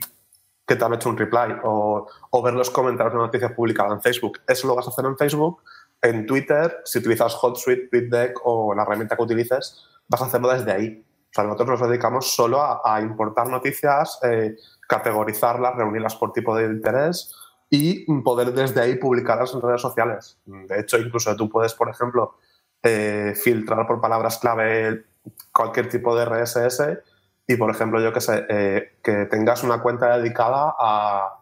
que 0.65 0.75
te 0.75 0.85
han 0.85 0.93
hecho 0.93 1.09
un 1.09 1.17
reply 1.17 1.55
o, 1.63 2.07
o 2.29 2.41
ver 2.41 2.53
los 2.53 2.69
comentarios 2.69 3.13
de 3.13 3.17
una 3.17 3.27
noticia 3.27 3.53
publicada 3.53 3.93
en 3.93 4.01
Facebook. 4.01 4.39
Eso 4.47 4.67
lo 4.67 4.75
vas 4.75 4.87
a 4.87 4.91
hacer 4.91 5.05
en 5.05 5.17
Facebook. 5.17 5.61
En 6.01 6.25
Twitter, 6.25 6.77
si 6.85 6.99
utilizas 6.99 7.35
HotSuite, 7.35 7.89
TweetDeck 7.89 8.39
o 8.45 8.73
la 8.73 8.83
herramienta 8.83 9.15
que 9.17 9.23
utilices, 9.23 9.85
vas 10.07 10.21
a 10.21 10.25
hacerlo 10.25 10.51
desde 10.51 10.71
ahí. 10.71 11.05
O 11.31 11.33
sea, 11.33 11.43
nosotros 11.45 11.79
nos 11.79 11.89
dedicamos 11.89 12.33
solo 12.33 12.61
a, 12.61 12.99
importar 13.01 13.47
noticias, 13.47 14.19
eh, 14.23 14.55
categorizarlas, 14.91 15.73
reunirlas 15.77 16.17
por 16.17 16.33
tipo 16.33 16.53
de 16.53 16.65
interés 16.65 17.33
y 17.69 18.05
poder 18.23 18.51
desde 18.51 18.81
ahí 18.81 18.95
publicarlas 18.97 19.53
en 19.53 19.61
redes 19.61 19.79
sociales. 19.79 20.37
De 20.45 20.81
hecho, 20.81 20.97
incluso 20.97 21.33
tú 21.37 21.49
puedes, 21.49 21.73
por 21.73 21.89
ejemplo, 21.89 22.35
eh, 22.83 23.33
filtrar 23.41 23.87
por 23.87 24.01
palabras 24.01 24.37
clave 24.39 25.05
cualquier 25.53 25.87
tipo 25.87 26.13
de 26.13 26.25
RSS 26.25 26.99
y, 27.47 27.55
por 27.55 27.71
ejemplo, 27.71 28.01
yo 28.01 28.11
que 28.11 28.19
sé, 28.19 28.45
eh, 28.49 28.97
que 29.01 29.27
tengas 29.27 29.63
una 29.63 29.81
cuenta 29.81 30.17
dedicada 30.17 30.75
a, 30.77 31.37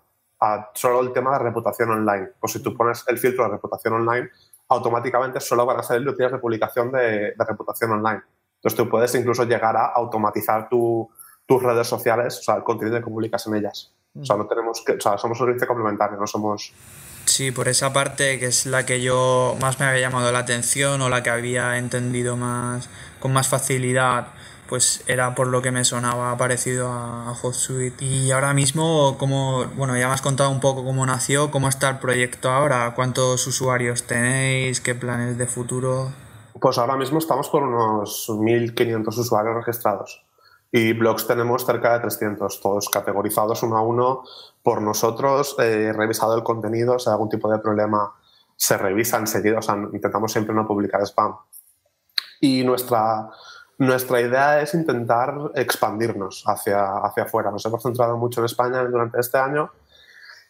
solo 0.75 1.01
el 1.01 1.11
tema 1.11 1.31
de 1.35 1.43
reputación 1.45 1.89
online. 1.89 2.29
Pues 2.39 2.53
si 2.53 2.61
tú 2.61 2.77
pones 2.77 3.03
el 3.07 3.17
filtro 3.17 3.45
de 3.45 3.49
reputación 3.49 3.95
online, 3.95 4.29
automáticamente 4.67 5.39
solo 5.39 5.65
van 5.65 5.79
a 5.79 5.83
salir 5.83 6.05
noticias 6.05 6.33
de 6.33 6.37
publicación 6.37 6.91
de 6.91 7.33
reputación 7.39 7.93
online. 7.93 8.21
Entonces 8.57 8.77
tú 8.77 8.87
puedes 8.87 9.15
incluso 9.15 9.43
llegar 9.45 9.75
a 9.75 9.87
automatizar 9.87 10.69
tu, 10.69 11.09
tus 11.49 11.63
redes 11.63 11.87
sociales, 11.87 12.37
o 12.37 12.43
sea, 12.43 12.55
el 12.57 12.63
contenido 12.63 12.99
que 12.99 13.09
publicas 13.09 13.47
en 13.47 13.55
ellas. 13.55 13.91
O 14.21 14.23
sea, 14.23 14.37
no 14.37 14.45
tenemos 14.45 14.83
que, 14.85 14.91
o 14.93 15.01
sea, 15.01 15.17
somos 15.17 15.41
un 15.41 15.47
servicio 15.47 15.67
complementario, 15.67 16.15
no 16.19 16.27
somos... 16.27 16.71
Sí, 17.25 17.51
por 17.51 17.67
esa 17.67 17.91
parte 17.91 18.37
que 18.37 18.45
es 18.45 18.67
la 18.67 18.85
que 18.85 19.01
yo 19.01 19.55
más 19.59 19.79
me 19.79 19.87
había 19.87 20.01
llamado 20.01 20.31
la 20.31 20.39
atención 20.39 21.01
o 21.01 21.09
la 21.09 21.23
que 21.23 21.31
había 21.31 21.79
entendido 21.79 22.37
más 22.37 22.87
con 23.19 23.33
más 23.33 23.47
facilidad 23.47 24.27
pues 24.67 25.03
era 25.07 25.33
por 25.33 25.47
lo 25.47 25.63
que 25.63 25.71
me 25.71 25.83
sonaba 25.83 26.37
parecido 26.37 26.89
a, 26.89 27.33
HotSuite. 27.41 28.05
Y 28.05 28.29
ahora 28.29 28.53
mismo, 28.53 29.17
como, 29.17 29.65
bueno, 29.75 29.97
ya 29.97 30.07
me 30.07 30.13
has 30.13 30.21
contado 30.21 30.51
un 30.51 30.59
poco 30.59 30.85
cómo 30.85 31.03
nació, 31.07 31.49
cómo 31.49 31.67
está 31.67 31.89
el 31.89 31.97
proyecto 31.97 32.51
ahora, 32.51 32.93
cuántos 32.93 33.47
usuarios 33.47 34.03
tenéis, 34.03 34.79
qué 34.79 34.93
planes 34.93 35.39
de 35.39 35.47
futuro. 35.47 36.11
Pues 36.61 36.77
ahora 36.77 36.95
mismo 36.95 37.17
estamos 37.17 37.49
por 37.49 37.63
unos 37.63 38.29
1.500 38.29 39.07
usuarios 39.17 39.55
registrados 39.55 40.28
y 40.71 40.93
blogs 40.93 41.25
tenemos 41.25 41.65
cerca 41.65 41.93
de 41.93 41.99
300, 42.01 42.61
todos 42.61 42.89
categorizados 42.89 43.63
uno 43.63 43.77
a 43.77 43.81
uno 43.81 44.23
por 44.61 44.81
nosotros, 44.81 45.55
eh, 45.59 45.91
revisado 45.93 46.35
el 46.35 46.43
contenido, 46.43 46.99
si 46.99 47.09
hay 47.09 47.13
algún 47.13 47.29
tipo 47.29 47.51
de 47.51 47.59
problema 47.59 48.13
se 48.59 48.77
revisa 48.77 49.17
enseguida, 49.17 49.59
o 49.59 49.61
sea, 49.61 49.75
intentamos 49.93 50.33
siempre 50.33 50.53
no 50.53 50.67
publicar 50.67 51.01
spam. 51.03 51.33
Y 52.41 52.65
nuestra, 52.65 53.29
nuestra 53.77 54.19
idea 54.19 54.61
es 54.61 54.73
intentar 54.73 55.33
expandirnos 55.55 56.43
hacia, 56.45 56.97
hacia 56.97 57.23
afuera. 57.23 57.51
Nos 57.51 57.65
hemos 57.65 57.81
centrado 57.81 58.17
mucho 58.17 58.41
en 58.41 58.45
España 58.45 58.83
durante 58.83 59.21
este 59.21 59.37
año 59.37 59.71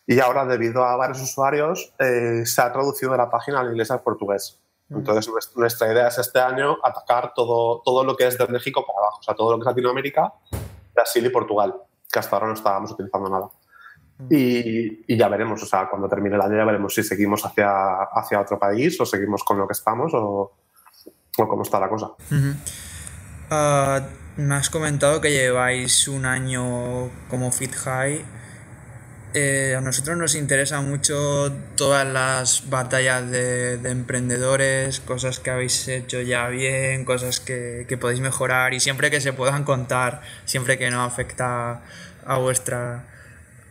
y 0.08 0.20
ahora, 0.20 0.44
debido 0.44 0.84
a 0.84 0.96
varios 0.96 1.22
usuarios, 1.22 1.94
eh, 2.00 2.44
se 2.44 2.62
ha 2.64 2.74
traducido 2.74 3.16
la 3.16 3.30
página 3.30 3.60
al 3.60 3.68
inglés 3.68 3.92
al 3.92 4.02
portugués. 4.02 4.60
Entonces, 4.90 5.32
nuestra 5.56 5.92
idea 5.92 6.08
es 6.08 6.18
este 6.18 6.40
año 6.40 6.78
atacar 6.84 7.34
todo, 7.36 7.82
todo 7.86 8.04
lo 8.04 8.16
que 8.16 8.26
es 8.28 8.38
de 8.38 8.48
México 8.48 8.84
para 8.86 9.00
abajo, 9.00 9.20
o 9.20 9.24
sea, 9.24 9.36
todo 9.36 9.52
lo 9.52 9.58
que 9.58 9.62
es 9.62 9.68
Latinoamérica, 9.68 10.34
Brasil 10.94 11.26
y 11.26 11.30
Portugal, 11.30 11.76
que 12.12 12.20
hasta 12.20 12.36
ahora 12.36 12.48
no 12.48 12.54
estábamos 12.54 12.92
utilizando 12.92 13.30
nada. 13.30 13.50
Y, 14.30 15.14
y, 15.14 15.18
ya 15.18 15.30
veremos, 15.30 15.64
o 15.64 15.66
sea, 15.66 15.90
cuando 15.90 16.10
termine 16.10 16.36
el 16.36 16.42
año 16.42 16.58
ya 16.58 16.66
veremos 16.66 16.94
si 16.94 17.04
seguimos 17.04 17.46
hacia, 17.46 17.70
hacia 18.04 18.42
otro 18.42 18.60
país 18.60 19.00
o 19.00 19.06
seguimos 19.06 19.46
con 19.46 19.58
lo 19.58 19.66
que 19.66 19.72
estamos 19.72 20.12
o, 20.14 20.52
o 21.38 21.48
cómo 21.48 21.64
está 21.64 21.80
la 21.80 21.88
cosa. 21.88 22.12
Ah, 23.50 24.02
me 24.36 24.56
has 24.56 24.70
comentado 24.70 25.22
que 25.22 25.32
lleváis 25.32 26.08
un 26.08 26.26
año 26.26 27.10
como 27.30 27.52
Fit 27.52 27.74
High. 27.74 28.26
Eh, 29.36 29.76
a 29.78 29.82
nosotros 29.82 30.18
nos 30.18 30.34
interesa 30.34 30.82
mucho 30.82 31.56
todas 31.76 32.08
las 32.08 32.68
batallas 32.68 33.30
de, 33.30 33.76
emprendedores, 33.86 35.00
cosas 35.02 35.40
que 35.40 35.52
habéis 35.52 35.88
hecho 35.88 36.22
ya 36.22 36.48
bien, 36.48 37.06
cosas 37.06 37.40
que, 37.40 37.86
que, 37.88 37.96
podéis 37.96 38.22
mejorar 38.22 38.74
y 38.74 38.80
siempre 38.80 39.12
que 39.12 39.22
se 39.22 39.32
puedan 39.32 39.66
contar, 39.66 40.22
siempre 40.46 40.80
que 40.80 40.90
no 40.90 41.04
afecta 41.04 41.82
a 42.26 42.38
vuestra 42.40 43.06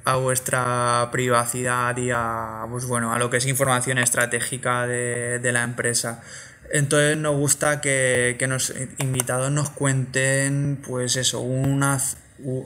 a 0.04 0.16
vuestra 0.16 1.08
privacidad 1.12 1.94
y 1.98 2.10
a 2.10 2.64
pues 2.70 2.86
bueno 2.86 3.12
a 3.12 3.18
lo 3.18 3.28
que 3.28 3.36
es 3.38 3.46
información 3.46 3.98
estratégica 3.98 4.86
de, 4.86 5.38
de 5.40 5.52
la 5.52 5.64
empresa. 5.64 6.22
Entonces 6.70 7.16
nos 7.16 7.36
gusta 7.36 7.80
que, 7.80 8.36
que 8.38 8.46
los 8.46 8.74
invitados 8.98 9.50
nos 9.50 9.70
cuenten, 9.70 10.78
pues 10.86 11.16
eso, 11.16 11.40
una, 11.40 11.98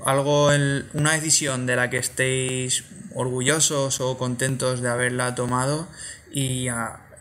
algo, 0.04 0.48
una 0.94 1.12
decisión 1.12 1.66
de 1.66 1.76
la 1.76 1.90
que 1.90 1.98
estéis 1.98 2.84
orgullosos 3.14 4.00
o 4.00 4.18
contentos 4.18 4.80
de 4.80 4.88
haberla 4.88 5.34
tomado 5.34 5.86
y, 6.30 6.68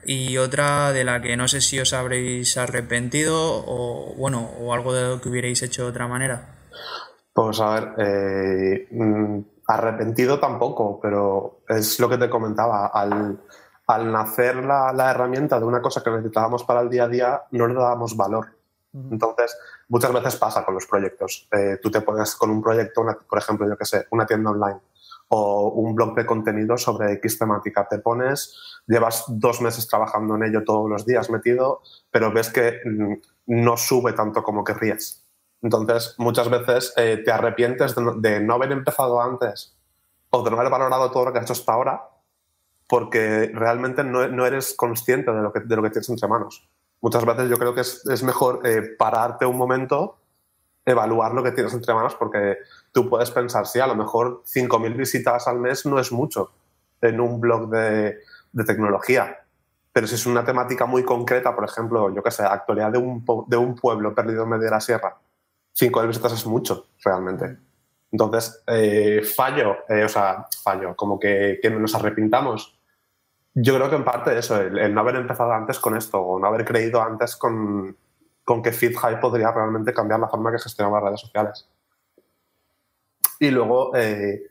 y 0.05 0.38
otra 0.38 0.91
de 0.91 1.03
la 1.03 1.22
que 1.22 1.38
no 1.38 1.48
sé 1.48 1.62
si 1.62 1.79
os 1.79 1.93
habréis 1.93 2.58
arrepentido 2.58 3.63
o 3.65 4.13
bueno, 4.17 4.50
o 4.60 4.74
algo 4.74 4.93
de 4.93 5.03
lo 5.03 5.22
que 5.22 5.29
hubierais 5.29 5.62
hecho 5.62 5.84
de 5.84 5.89
otra 5.89 6.08
manera. 6.08 6.55
Pues 7.34 7.60
a 7.62 7.74
ver, 7.74 7.93
eh, 7.98 8.88
mm, 8.91 9.39
arrepentido 9.67 10.39
tampoco, 10.39 11.00
pero 11.01 11.62
es 11.67 12.00
lo 12.00 12.10
que 12.10 12.17
te 12.17 12.29
comentaba. 12.29 12.88
Al, 12.88 13.39
al 13.88 14.12
nacer 14.12 14.58
la, 14.58 14.91
la, 14.93 15.12
herramienta 15.12 15.60
de 15.60 15.65
una 15.65 15.81
cosa 15.81 16.03
que 16.03 16.12
necesitábamos 16.12 16.63
para 16.63 16.81
el 16.81 16.89
día 16.89 17.05
a 17.05 17.08
día, 17.08 17.41
no 17.51 17.67
le 17.67 17.74
dábamos 17.74 18.17
valor. 18.17 18.61
Entonces, 18.93 19.57
muchas 19.88 20.12
veces 20.12 20.36
pasa 20.36 20.65
con 20.65 20.74
los 20.74 20.86
proyectos. 20.86 21.48
Eh, 21.51 21.79
tú 21.81 21.89
te 21.89 22.01
pones 22.01 22.36
con 22.36 22.50
un 22.50 22.62
proyecto, 22.62 23.05
por 23.27 23.39
ejemplo, 23.39 23.67
yo 23.67 23.77
que 23.77 23.86
sé, 23.86 24.05
una 24.12 24.25
tienda 24.25 24.51
online 24.51 24.81
o 25.29 25.69
un 25.69 25.95
blog 25.95 26.13
de 26.15 26.25
contenido 26.25 26.77
sobre 26.77 27.13
X 27.13 27.39
temática. 27.39 27.88
Te 27.88 28.00
pones, 28.00 28.53
llevas 28.86 29.24
dos 29.29 29.62
meses 29.62 29.88
trabajando 29.88 30.36
en 30.36 30.43
ello 30.43 30.63
todos 30.65 30.89
los 30.89 31.05
días 31.05 31.29
metido, 31.29 31.81
pero 32.12 32.33
ves 32.33 32.50
que 32.50 32.81
mm, 32.83 33.13
no 33.48 33.77
sube 33.77 34.12
tanto 34.12 34.43
como 34.43 34.65
querrías. 34.65 35.25
Entonces, 35.62 36.15
muchas 36.17 36.50
veces 36.50 36.93
eh, 36.98 37.21
te 37.24 37.31
arrepientes 37.31 37.95
de 37.95 38.41
no, 38.41 38.55
haber 38.55 38.74
empezado 38.74 39.21
antes 39.21 39.77
o 40.31 40.43
de 40.43 40.51
no 40.51 40.57
haber 40.57 40.71
valorado 40.71 41.12
todo 41.12 41.25
lo 41.25 41.31
que 41.31 41.39
has 41.39 41.45
hecho 41.45 41.53
hasta 41.53 41.74
ahora 41.74 42.10
porque 42.88 43.50
realmente 43.53 44.03
no, 44.03 44.45
eres 44.45 44.74
consciente 44.75 45.31
de 45.31 45.41
lo 45.41 45.53
que 45.53 45.62
tienes 45.62 46.10
entre 46.10 46.27
manos. 46.27 46.67
Muchas 47.01 47.25
veces 47.25 47.50
yo 47.50 47.58
creo 47.58 47.74
que 47.74 47.81
es, 47.81 48.05
es 48.08 48.24
mejor 48.24 48.62
eh, 48.63 48.81
pararte 48.98 49.46
un 49.46 49.58
momento, 49.58 50.17
evaluar 50.86 51.34
lo 51.34 51.43
que 51.43 51.51
tienes 51.51 51.74
entre 51.74 51.93
manos, 51.93 52.15
porque 52.15 52.58
tú 52.91 53.10
puedes 53.10 53.31
pensar, 53.31 53.65
sí, 53.67 53.79
a 53.79 53.88
lo 53.88 53.96
mejor 53.96 54.43
5.000 54.46 54.96
visitas 54.96 55.48
al 55.48 55.60
mes 55.60 55.86
no 55.86 56.00
es 56.00 56.12
mucho 56.12 56.51
en 57.01 57.20
un 57.20 57.41
blog 57.41 57.70
de, 57.70 58.20
de, 58.51 58.63
tecnología. 58.63 59.43
Pero 59.91 60.08
si 60.08 60.15
es 60.15 60.25
una 60.27 60.46
temática 60.46 60.86
muy 60.86 61.03
concreta, 61.03 61.55
por 61.55 61.65
ejemplo, 61.65 62.13
yo 62.13 62.22
qué 62.22 62.31
sé, 62.31 62.43
actualidad 62.43 62.91
de 62.91 63.00
un, 63.00 63.25
de 63.48 63.58
un 63.58 63.75
pueblo 63.75 64.13
perdido 64.13 64.43
en 64.43 64.50
medio 64.50 64.65
de 64.65 64.72
la 64.72 64.79
sierra, 64.79 65.17
5.000 65.75 66.08
visitas 66.08 66.34
es 66.34 66.46
mucho, 66.46 66.88
realmente. 67.03 67.58
Entonces, 68.12 68.62
eh, 68.67 69.22
fallo, 69.24 69.77
eh, 69.89 70.03
o 70.03 70.10
sea, 70.10 70.46
fallo, 70.63 70.96
como 70.96 71.20
que, 71.20 71.60
que 71.62 71.70
nos 71.70 71.96
arrepintamos 71.96 72.77
yo 73.53 73.75
creo 73.75 73.89
que 73.89 73.96
en 73.96 74.05
parte 74.05 74.38
eso, 74.38 74.60
el, 74.62 74.93
no 74.93 75.01
haber 75.01 75.15
empezado 75.15 75.51
antes 75.51 75.79
con 75.79 75.98
esto 75.98 76.20
o 76.20 76.39
no 76.39 76.48
haber 76.48 76.65
creído 76.65 77.01
antes 77.01 77.36
con, 77.36 77.98
con 78.43 78.62
que 78.62 78.72
FitHigh 78.72 79.20
podría 79.20 79.51
realmente 79.51 79.93
cambiar 79.93 80.20
la 80.20 80.29
forma 80.29 80.51
que 80.51 80.60
gestionamos 80.60 80.98
las 80.98 81.03
redes 81.03 81.22
sociales. 81.22 81.70
Y 83.39 83.50
luego, 83.51 83.96
eh, 83.96 84.43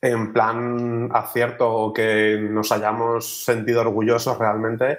en 0.00 0.32
plan 0.32 1.08
acierto 1.12 1.72
o 1.72 1.92
que 1.92 2.38
nos 2.38 2.70
hayamos 2.70 3.44
sentido 3.44 3.80
orgullosos 3.80 4.38
realmente, 4.38 4.98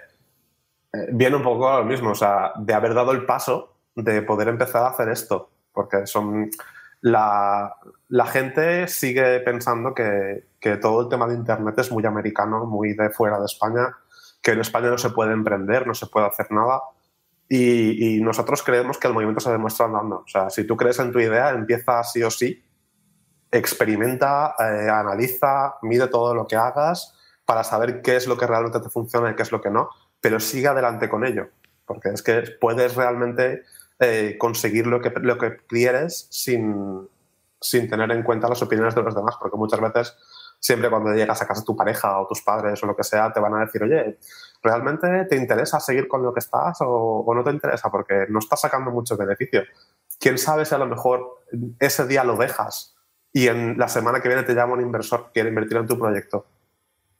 eh, 0.93 1.07
viene 1.11 1.38
un 1.38 1.43
poco 1.43 1.69
a 1.69 1.79
lo 1.79 1.85
mismo, 1.85 2.11
o 2.11 2.15
sea, 2.15 2.51
de 2.57 2.73
haber 2.73 2.93
dado 2.93 3.11
el 3.11 3.25
paso 3.25 3.77
de 3.95 4.21
poder 4.21 4.47
empezar 4.47 4.83
a 4.83 4.89
hacer 4.89 5.09
esto, 5.09 5.51
porque 5.71 6.05
son 6.05 6.50
la, 7.01 7.75
gente 8.27 8.88
sigue 8.88 9.39
pensando 9.41 9.93
que, 9.93 10.46
todo 10.81 11.01
el 11.01 11.10
tema 11.10 11.27
de 11.27 11.36
Internet 11.36 11.75
es 11.79 11.91
muy 11.91 12.05
americano, 12.05 12.65
muy 12.65 12.93
de 12.93 13.10
fuera 13.10 13.39
de 13.39 13.46
España, 13.46 13.96
que 14.41 14.51
en 14.51 14.62
España 14.62 14.89
no 14.89 14.98
se 14.98 15.10
puede 15.10 15.34
emprender, 15.34 15.88
no 15.88 15.93
se 15.93 16.08
puede 16.08 16.27
hacer 16.27 16.51
nada. 16.51 16.81
Y, 17.50 18.17
y, 18.17 18.22
nosotros 18.22 18.63
creemos 18.63 18.98
que 18.98 19.08
el 19.08 19.13
movimiento 19.13 19.41
se 19.41 19.51
demuestra 19.51 19.88
andando. 19.88 20.20
O 20.20 20.27
sea, 20.27 20.50
si 20.50 20.65
tú 20.65 20.77
crees 20.77 21.00
en 21.00 21.12
tu 21.12 21.20
idea, 21.20 21.50
empieza 21.50 22.01
sí 22.03 22.24
o 22.24 22.31
sí, 22.31 22.63
experimenta, 23.51 24.55
eh, 24.58 24.89
analiza, 24.89 25.75
mide 25.81 26.08
todo 26.08 26.34
lo 26.34 26.48
que 26.48 26.55
hagas 26.55 27.13
para 27.46 27.63
saber 27.63 28.01
qué 28.01 28.15
es 28.15 28.27
lo 28.27 28.38
que 28.38 28.48
realmente 28.48 28.79
te 28.79 28.89
funciona 28.89 29.31
y 29.31 29.36
qué 29.36 29.43
es 29.43 29.51
lo 29.51 29.62
que 29.62 29.70
no, 29.70 29.89
pero 30.22 30.39
sigue 30.39 30.67
adelante 30.67 31.10
con 31.10 31.25
ello, 31.25 31.50
porque 31.86 32.10
es 32.10 32.24
que 32.24 32.43
puedes 32.60 32.96
realmente 32.96 33.63
eh, 34.03 34.36
conseguir 34.39 34.88
lo 34.88 35.00
que, 35.00 35.13
lo 35.22 35.38
que 35.38 35.58
quieres 35.67 36.27
sin, 36.31 37.08
sin 37.60 37.88
tener 37.88 38.12
en 38.12 38.24
cuenta 38.24 38.50
las 38.50 38.62
opiniones 38.63 38.96
de 38.96 39.03
los 39.03 39.13
demás, 39.13 39.36
porque 39.39 39.58
muchas 39.58 39.79
veces 39.79 40.17
siempre 40.60 40.89
cuando 40.89 41.13
llegas 41.13 41.39
a 41.41 41.48
casa 41.48 41.63
tu 41.63 41.75
pareja 41.75 42.20
o 42.20 42.25
tus 42.25 42.41
padres 42.41 42.81
o 42.81 42.88
lo 42.88 42.96
que 42.96 43.03
sea, 43.03 43.31
te 43.31 43.39
van 43.39 43.53
a 43.53 43.60
decir, 43.60 43.84
oye, 43.84 44.17
¿realmente 44.63 45.25
te 45.25 45.36
interesa 45.36 45.79
seguir 45.79 46.08
con 46.08 46.24
lo 46.24 46.34
que 46.34 46.39
estás 46.39 46.77
o, 46.81 47.31
no 47.31 47.43
te 47.43 47.51
interesa? 47.51 47.91
Porque 47.91 48.25
no 48.29 48.39
estás 48.39 48.62
sacando 48.62 48.89
mucho 48.89 49.15
beneficio. 49.15 49.63
¿Quién 50.20 50.39
sabe 50.39 50.65
si 50.65 50.74
a 50.74 50.79
lo 50.79 50.88
mejor 50.88 51.43
ese 51.79 52.08
día 52.08 52.24
lo 52.24 52.38
dejas 52.38 52.96
y 53.31 53.50
en 53.50 53.77
la 53.77 53.88
semana 53.88 54.20
que 54.20 54.29
viene 54.29 54.41
te 54.41 54.55
llama 54.55 54.74
un 54.74 54.81
inversor 54.81 55.25
que 55.25 55.31
quiere 55.34 55.50
invertir 55.50 55.77
en 55.77 55.86
tu 55.86 56.00
proyecto? 56.00 56.48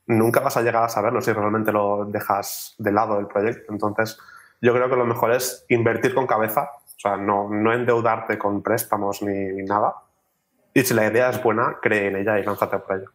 Nunca 0.08 0.40
vas 0.40 0.58
a 0.58 0.64
llegar 0.64 0.84
a 0.84 0.90
saberlo 0.90 1.22
si 1.22 1.32
realmente 1.32 1.72
lo 1.72 2.06
dejas 2.06 2.74
de 2.80 2.92
lado 2.92 3.20
el 3.20 3.28
proyecto. 3.28 3.72
Entonces, 3.72 4.18
yo 4.62 4.74
creo 4.74 4.90
que 4.90 4.96
lo 4.96 5.06
mejor 5.06 5.32
es 5.32 5.66
invertir 5.70 6.14
con 6.14 6.28
cabeza, 6.28 6.70
o 6.86 7.00
sea, 7.00 7.18
no, 7.18 7.50
no 7.50 7.74
endeudarte 7.74 8.38
con 8.38 8.62
préstamos 8.62 9.24
ni, 9.24 9.64
nada. 9.64 9.96
Y 10.74 10.84
si 10.84 10.94
la 10.94 11.08
idea 11.08 11.30
es 11.32 11.42
buena, 11.42 11.78
cree 11.82 12.08
en 12.08 12.18
ella 12.18 12.40
y 12.40 12.44
lánzate 12.44 12.78
por 12.78 12.98
ello. 12.98 13.12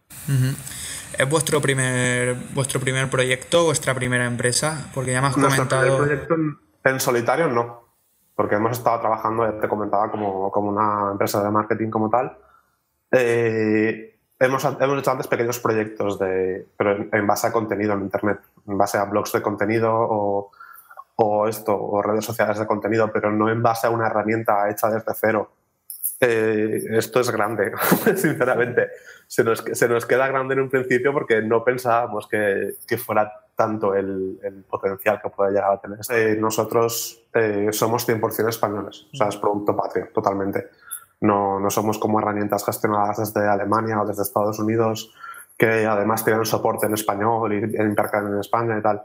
¿Es 1.16 1.30
vuestro 1.30 1.60
primer, 1.60 2.34
vuestro 2.52 2.80
primer 2.80 3.08
proyecto, 3.08 3.64
vuestra 3.64 3.94
primera 3.94 4.26
empresa? 4.26 4.90
Porque 4.92 5.12
ya 5.12 5.20
me 5.20 5.28
has 5.28 5.36
Nuestro 5.36 5.68
comentado. 5.68 5.98
Primer 5.98 6.26
proyecto 6.26 6.34
en, 6.84 7.00
solitario 7.00 7.48
no, 7.48 7.84
porque 8.34 8.56
hemos 8.56 8.72
estado 8.72 9.00
trabajando, 9.00 9.48
te 9.54 9.68
comentaba, 9.68 10.10
como, 10.10 10.50
como 10.50 10.70
una 10.70 11.12
empresa 11.12 11.42
de 11.42 11.50
marketing 11.50 11.90
como 11.90 12.10
tal. 12.10 12.36
Eh, 13.12 14.18
hemos, 14.40 14.64
hemos, 14.64 14.98
hecho 14.98 15.10
antes 15.12 15.28
pequeños 15.28 15.60
proyectos, 15.60 16.18
de, 16.18 16.66
pero 16.76 16.96
en, 16.96 17.08
en, 17.12 17.26
base 17.26 17.46
a 17.46 17.52
contenido 17.52 17.94
en 17.94 18.02
Internet, 18.02 18.40
en 18.66 18.76
base 18.76 18.98
a 18.98 19.04
blogs 19.04 19.32
de 19.32 19.42
contenido 19.42 19.92
o 19.94 20.50
o 21.16 21.48
esto, 21.48 21.76
o 21.76 22.02
redes 22.02 22.24
sociales 22.24 22.58
de 22.58 22.66
contenido, 22.66 23.10
pero 23.12 23.32
no 23.32 23.50
en 23.50 23.62
base 23.62 23.86
a 23.86 23.90
una 23.90 24.06
herramienta 24.06 24.68
hecha 24.70 24.88
desde 24.88 25.12
cero 25.14 25.50
eh, 26.20 26.82
esto 26.92 27.20
es 27.20 27.30
grande, 27.30 27.72
sinceramente. 28.16 28.88
Se 29.26 29.44
nos, 29.44 29.62
se 29.72 29.88
nos, 29.88 30.06
queda 30.06 30.28
grande 30.28 30.54
en 30.54 30.60
un 30.60 30.70
principio 30.70 31.12
porque 31.12 31.42
no 31.42 31.62
pensábamos 31.62 32.26
que, 32.26 32.74
que 32.86 32.96
fuera 32.96 33.30
tanto 33.54 33.94
el, 33.94 34.38
el, 34.42 34.64
potencial 34.64 35.20
que 35.20 35.30
puede 35.30 35.52
llegar 35.52 35.72
a 35.72 35.80
tener. 35.80 35.98
Eh, 36.10 36.36
nosotros 36.38 37.26
eh, 37.34 37.68
somos 37.72 38.08
100% 38.08 38.48
españoles, 38.48 39.06
o 39.12 39.16
sea, 39.16 39.28
es 39.28 39.36
producto 39.36 39.76
patrio, 39.76 40.08
totalmente. 40.12 40.68
No, 41.20 41.58
no 41.58 41.70
somos 41.70 41.98
como 41.98 42.20
herramientas 42.20 42.64
gestionadas 42.64 43.18
desde 43.18 43.48
Alemania 43.48 44.00
o 44.00 44.06
desde 44.06 44.22
Estados 44.22 44.58
Unidos, 44.58 45.14
que 45.56 45.86
además 45.86 46.24
tienen 46.24 46.44
soporte 46.44 46.86
en 46.86 46.94
español 46.94 47.52
y 47.54 47.82
intercambio 47.82 48.34
en 48.34 48.40
España 48.40 48.78
y 48.78 48.82
tal. 48.82 49.02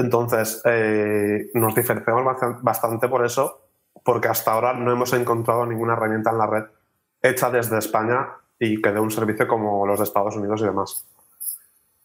Entonces, 0.00 0.62
eh, 0.64 1.50
nos 1.54 1.74
diferenciamos 1.74 2.36
bastante 2.62 3.08
por 3.08 3.24
eso, 3.24 3.60
porque 4.02 4.28
hasta 4.28 4.52
ahora 4.52 4.72
no 4.72 4.90
hemos 4.92 5.12
encontrado 5.12 5.66
ninguna 5.66 5.92
herramienta 5.92 6.30
en 6.30 6.38
la 6.38 6.46
red 6.46 6.64
hecha 7.22 7.50
desde 7.50 7.78
España 7.78 8.28
y 8.58 8.80
que 8.80 8.92
dé 8.92 9.00
un 9.00 9.10
servicio 9.10 9.46
como 9.46 9.86
los 9.86 9.98
de 9.98 10.04
Estados 10.04 10.36
Unidos 10.36 10.60
y 10.62 10.64
demás. 10.64 11.06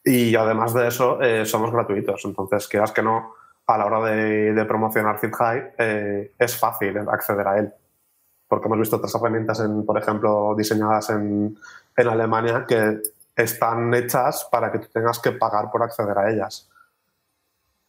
Y 0.04 0.36
además 0.36 0.74
de 0.74 0.88
eso, 0.88 1.22
eh, 1.22 1.46
somos 1.46 1.72
gratuitos. 1.72 2.24
Entonces, 2.25 2.68
quieras 2.68 2.92
que 2.92 3.02
no, 3.02 3.34
a 3.66 3.78
la 3.78 3.86
hora 3.86 4.02
de, 4.12 4.66
promocionar 4.66 5.18
FitHigh, 5.18 5.74
eh, 5.78 6.34
es 6.38 6.58
fácil 6.58 6.98
acceder 7.10 7.48
a 7.48 7.58
él. 7.58 7.74
Porque 8.48 8.68
hemos 8.68 8.80
visto 8.80 8.98
otras 8.98 9.16
herramientas, 9.16 9.62
en, 9.62 9.86
por 9.86 9.98
ejemplo, 9.98 10.54
diseñadas 10.56 11.10
en, 11.10 11.58
en 11.98 12.08
Alemania 12.08 12.66
que 12.68 13.02
están 13.36 13.94
hechas 13.94 14.48
para 14.52 14.72
que 14.72 14.80
tú 14.80 14.88
tengas 14.94 15.20
que 15.20 15.32
pagar 15.32 15.72
por 15.72 15.82
acceder 15.82 16.18
a 16.18 16.30
ellas. 16.30 16.70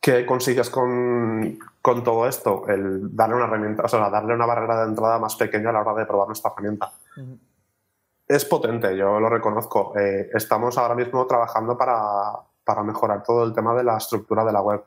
¿Qué 0.06 0.24
consigues 0.24 0.70
con, 0.70 1.58
con, 1.82 2.04
todo 2.04 2.28
esto? 2.28 2.62
El 2.68 3.16
darle 3.16 3.34
una 3.34 3.46
herramienta, 3.46 3.82
o 3.82 3.88
sea, 3.88 4.08
darle 4.08 4.34
una 4.34 4.46
barrera 4.46 4.82
de 4.84 4.90
entrada 4.90 5.18
más 5.18 5.34
pequeña 5.34 5.70
a 5.70 5.72
la 5.72 5.80
hora 5.80 5.94
de 5.94 6.06
probar 6.06 6.28
nuestra 6.28 6.52
herramienta. 6.52 6.92
Es 8.28 8.44
potente, 8.44 8.96
yo 8.96 9.18
lo 9.18 9.28
reconozco. 9.28 9.98
Eh, 9.98 10.30
estamos 10.32 10.78
ahora 10.78 10.94
mismo 10.94 11.26
trabajando 11.26 11.76
para, 11.76 12.04
para, 12.62 12.84
mejorar 12.84 13.24
todo 13.24 13.42
el 13.42 13.52
tema 13.52 13.74
de 13.74 13.82
la 13.82 13.96
estructura 13.96 14.44
de 14.44 14.52
la 14.52 14.62
web, 14.62 14.84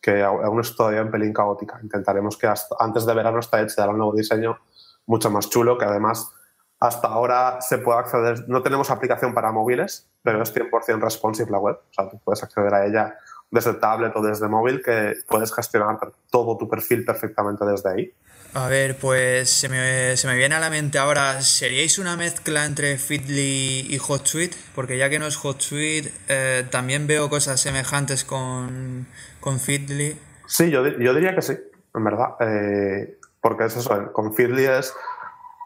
que 0.00 0.22
aún 0.22 0.60
es 0.60 0.74
todavía 0.74 1.02
un 1.02 1.10
pelín 1.10 1.34
caótica. 1.34 1.78
Intentaremos 1.82 2.38
que 2.38 2.50
antes 2.78 3.04
de 3.04 3.12
verano 3.12 3.40
está 3.40 3.60
hecho, 3.60 3.74
dar 3.76 3.90
un 3.90 3.98
nuevo 3.98 4.14
diseño 4.14 4.58
mucho 5.04 5.30
más 5.30 5.50
chulo, 5.50 5.76
que 5.76 5.84
además 5.84 6.32
hasta 6.80 7.08
ahora 7.08 7.60
se 7.60 7.76
puede 7.76 7.98
acceder, 7.98 8.48
no 8.48 8.62
tenemos 8.62 8.90
aplicación 8.90 9.34
para 9.34 9.52
móviles, 9.52 10.08
pero 10.22 10.42
es 10.42 10.52
100% 10.52 10.98
responsive 10.98 11.50
la 11.50 11.58
web, 11.58 11.76
o 11.76 11.92
sea, 11.92 12.08
tú 12.08 12.18
puedes 12.24 12.42
acceder 12.42 12.72
a 12.72 12.86
ella 12.86 13.18
desde 13.52 13.74
tablet 13.74 14.12
o 14.16 14.22
desde 14.22 14.48
móvil 14.48 14.82
que 14.82 15.14
puedes 15.28 15.54
gestionar 15.54 15.98
todo 16.30 16.56
tu 16.56 16.68
perfil 16.68 17.04
perfectamente 17.04 17.64
desde 17.64 17.90
ahí. 17.90 18.14
A 18.54 18.68
ver, 18.68 18.96
pues 18.96 19.50
se 19.50 19.68
me, 19.68 20.16
se 20.16 20.26
me 20.26 20.36
viene 20.36 20.54
a 20.54 20.60
la 20.60 20.68
mente 20.68 20.98
ahora, 20.98 21.40
¿seríais 21.40 21.98
una 21.98 22.16
mezcla 22.16 22.66
entre 22.66 22.98
Feedly 22.98 23.86
y 23.88 23.98
HotSuite? 23.98 24.56
Porque 24.74 24.98
ya 24.98 25.08
que 25.08 25.18
no 25.18 25.26
es 25.26 25.36
HotSuite, 25.36 26.12
eh, 26.28 26.66
también 26.70 27.06
veo 27.06 27.30
cosas 27.30 27.60
semejantes 27.60 28.24
con, 28.24 29.06
con 29.40 29.58
Feedly. 29.58 30.18
Sí, 30.46 30.70
yo, 30.70 30.86
yo 30.86 31.14
diría 31.14 31.34
que 31.34 31.42
sí, 31.42 31.56
en 31.94 32.04
verdad. 32.04 32.34
Eh, 32.40 33.18
porque 33.40 33.64
es 33.64 33.76
eso, 33.76 34.12
con 34.12 34.34
Feedly 34.34 34.64
es 34.64 34.94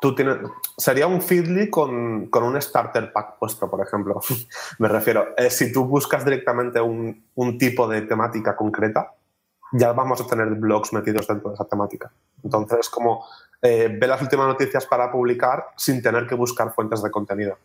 tú 0.00 0.15
tienes, 0.15 0.38
sería 0.76 1.07
un 1.07 1.23
Feedly 1.23 1.71
con, 1.71 2.26
con, 2.26 2.45
un 2.45 2.61
starter 2.61 3.12
pack 3.12 3.38
puesto, 3.38 3.71
por 3.71 3.81
ejemplo. 3.81 4.21
Me 4.79 4.88
refiero, 4.88 5.35
eh, 5.37 5.50
si 5.50 5.73
tú 5.73 5.85
buscas 5.85 6.25
directamente 6.25 6.81
un, 6.81 7.25
un, 7.35 7.59
tipo 7.59 7.88
de 7.88 8.03
temática 8.03 8.57
concreta, 8.57 9.12
ya 9.73 9.93
vamos 9.93 10.21
a 10.21 10.26
tener 10.26 10.49
blogs 10.55 10.93
metidos 10.93 11.26
dentro 11.26 11.50
de 11.50 11.55
esa 11.55 11.65
temática. 11.65 12.12
Entonces, 12.43 12.88
como 12.88 13.25
eh, 13.62 13.97
ve 14.00 14.07
las 14.07 14.23
últimas 14.23 14.47
noticias 14.47 14.87
para 14.87 15.11
publicar 15.11 15.67
sin 15.76 16.03
tener 16.03 16.26
que 16.26 16.35
buscar 16.35 16.73
fuentes 16.73 17.03
de 17.03 17.11
contenido. 17.11 17.59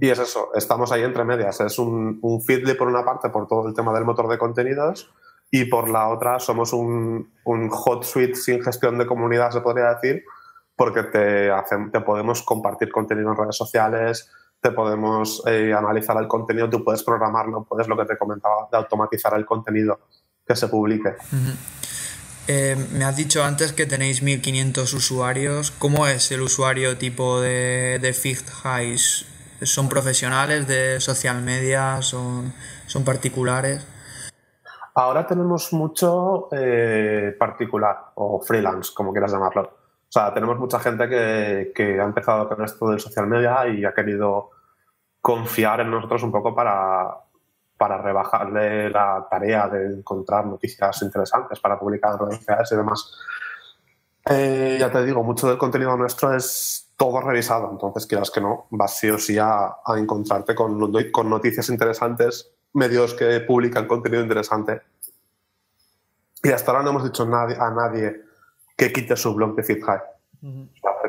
Y 0.00 0.08
es 0.08 0.18
eso, 0.18 0.50
estamos 0.54 0.90
ahí 0.90 1.02
entre 1.02 1.24
medias. 1.24 1.60
Es 1.60 1.78
un, 1.78 2.18
un 2.22 2.42
Feedly 2.42 2.74
por 2.74 2.88
una 2.88 3.04
parte 3.04 3.28
por 3.30 3.46
todo 3.46 3.68
el 3.68 3.74
tema 3.74 3.92
del 3.92 4.04
motor 4.04 4.28
de 4.28 4.38
contenidos 4.38 5.12
y 5.50 5.66
por 5.66 5.88
la 5.88 6.08
otra 6.08 6.40
somos 6.40 6.72
un, 6.72 7.30
un 7.44 7.68
hot 7.70 8.02
suite 8.02 8.34
sin 8.34 8.62
gestión 8.62 8.98
de 8.98 9.06
comunidad, 9.06 9.52
se 9.52 9.60
podría 9.60 9.94
decir, 9.94 10.24
porque 10.76 11.02
te, 11.04 11.50
te 11.90 12.00
podemos 12.00 12.42
compartir 12.42 12.92
contenido 12.92 13.30
en 13.30 13.36
redes 13.36 13.56
sociales, 13.56 14.30
te 14.60 14.70
podemos 14.70 15.42
eh, 15.46 15.72
analizar 15.72 16.16
el 16.18 16.28
contenido, 16.28 16.68
tú 16.68 16.84
puedes 16.84 17.02
programarlo, 17.02 17.64
puedes 17.64 17.88
lo 17.88 17.96
que 17.96 18.04
te 18.04 18.18
comentaba, 18.18 18.68
de 18.70 18.76
automatizar 18.76 19.34
el 19.34 19.46
contenido 19.46 20.00
que 20.46 20.54
se 20.54 20.68
publique. 20.68 21.14
Eh, 22.48 22.76
me 22.92 23.04
has 23.04 23.16
dicho 23.16 23.42
antes 23.42 23.72
que 23.72 23.86
tenéis 23.86 24.22
1500 24.22 24.92
usuarios. 24.94 25.72
¿Cómo 25.72 26.06
es 26.06 26.30
el 26.30 26.42
usuario 26.42 26.96
tipo 26.96 27.40
de, 27.40 27.98
de 28.00 28.10
Highs? 28.10 29.26
¿Son 29.62 29.88
profesionales 29.88 30.68
de 30.68 31.00
social 31.00 31.42
media? 31.42 32.02
¿Son, 32.02 32.52
son 32.86 33.04
particulares? 33.04 33.86
Ahora 34.94 35.26
tenemos 35.26 35.72
mucho 35.72 36.48
eh, 36.52 37.34
particular 37.38 38.12
o 38.14 38.40
freelance, 38.40 38.92
como 38.94 39.12
quieras 39.12 39.32
llamarlo. 39.32 39.75
Sea, 40.16 40.32
tenemos 40.32 40.58
mucha 40.58 40.80
gente 40.80 41.10
que, 41.10 41.72
que, 41.74 42.00
ha 42.00 42.04
empezado 42.04 42.48
con 42.48 42.64
esto 42.64 42.88
del 42.88 42.98
social 42.98 43.26
media 43.26 43.68
y 43.68 43.84
ha 43.84 43.92
querido 43.92 44.48
confiar 45.20 45.82
en 45.82 45.90
nosotros 45.90 46.22
un 46.22 46.32
poco 46.32 46.54
para, 46.54 47.18
para 47.76 48.00
rebajarle 48.00 48.88
la 48.88 49.26
tarea 49.30 49.68
de 49.68 49.98
encontrar 49.98 50.46
noticias 50.46 51.02
interesantes 51.02 51.60
para 51.60 51.78
publicar 51.78 52.14
en 52.14 52.20
redes 52.20 52.36
sociales 52.38 52.72
y 52.72 52.76
demás. 52.76 53.12
Eh, 54.30 54.78
ya 54.80 54.90
te 54.90 55.04
digo, 55.04 55.22
mucho 55.22 55.48
del 55.48 55.58
contenido 55.58 55.94
nuestro 55.98 56.34
es 56.34 56.94
todo 56.96 57.20
revisado, 57.20 57.70
entonces 57.70 58.06
quieras 58.06 58.30
que 58.30 58.40
no, 58.40 58.68
vas 58.70 58.98
sí 58.98 59.10
o 59.10 59.18
sí 59.18 59.36
a, 59.36 59.66
a 59.84 59.98
encontrarte 59.98 60.54
con, 60.54 60.94
con 61.12 61.28
noticias 61.28 61.68
interesantes, 61.68 62.54
medios 62.72 63.12
que 63.12 63.40
publican 63.40 63.86
contenido 63.86 64.22
interesante. 64.22 64.80
Y 66.42 66.52
hasta 66.52 66.70
ahora 66.70 66.84
no 66.84 66.90
hemos 66.92 67.04
dicho 67.04 67.26
nadie, 67.26 67.58
a 67.60 67.70
nadie 67.70 68.25
que 68.76 68.92
quite 68.92 69.16
su 69.16 69.34
blog 69.34 69.56
de 69.56 69.62
FitHigh. 69.62 70.00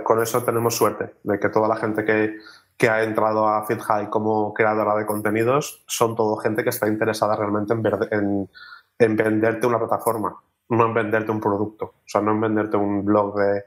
Con 0.04 0.22
eso 0.22 0.44
tenemos 0.44 0.76
suerte 0.76 1.16
de 1.24 1.40
que 1.40 1.50
toda 1.50 1.68
la 1.68 1.76
gente 1.76 2.06
que, 2.06 2.38
que 2.78 2.90
ha 2.90 3.04
entrado 3.04 3.48
a 3.48 3.66
FitHigh 3.66 4.10
como 4.10 4.54
creadora 4.54 4.96
de 4.96 5.06
contenidos 5.06 5.84
son 5.86 6.16
todo 6.16 6.38
gente 6.38 6.64
que 6.64 6.70
está 6.70 6.88
interesada 6.88 7.36
realmente 7.36 7.74
en, 7.74 7.86
en, 8.12 8.50
en, 9.00 9.16
venderte 9.16 9.68
una 9.68 9.80
plataforma, 9.80 10.36
no 10.70 10.86
en 10.86 10.94
venderte 10.94 11.32
un 11.32 11.42
producto, 11.42 11.86
o 11.86 12.04
sea, 12.06 12.22
no 12.22 12.32
en 12.32 12.42
venderte 12.42 12.78
un 12.78 13.04
blog 13.04 13.38
de 13.38 13.64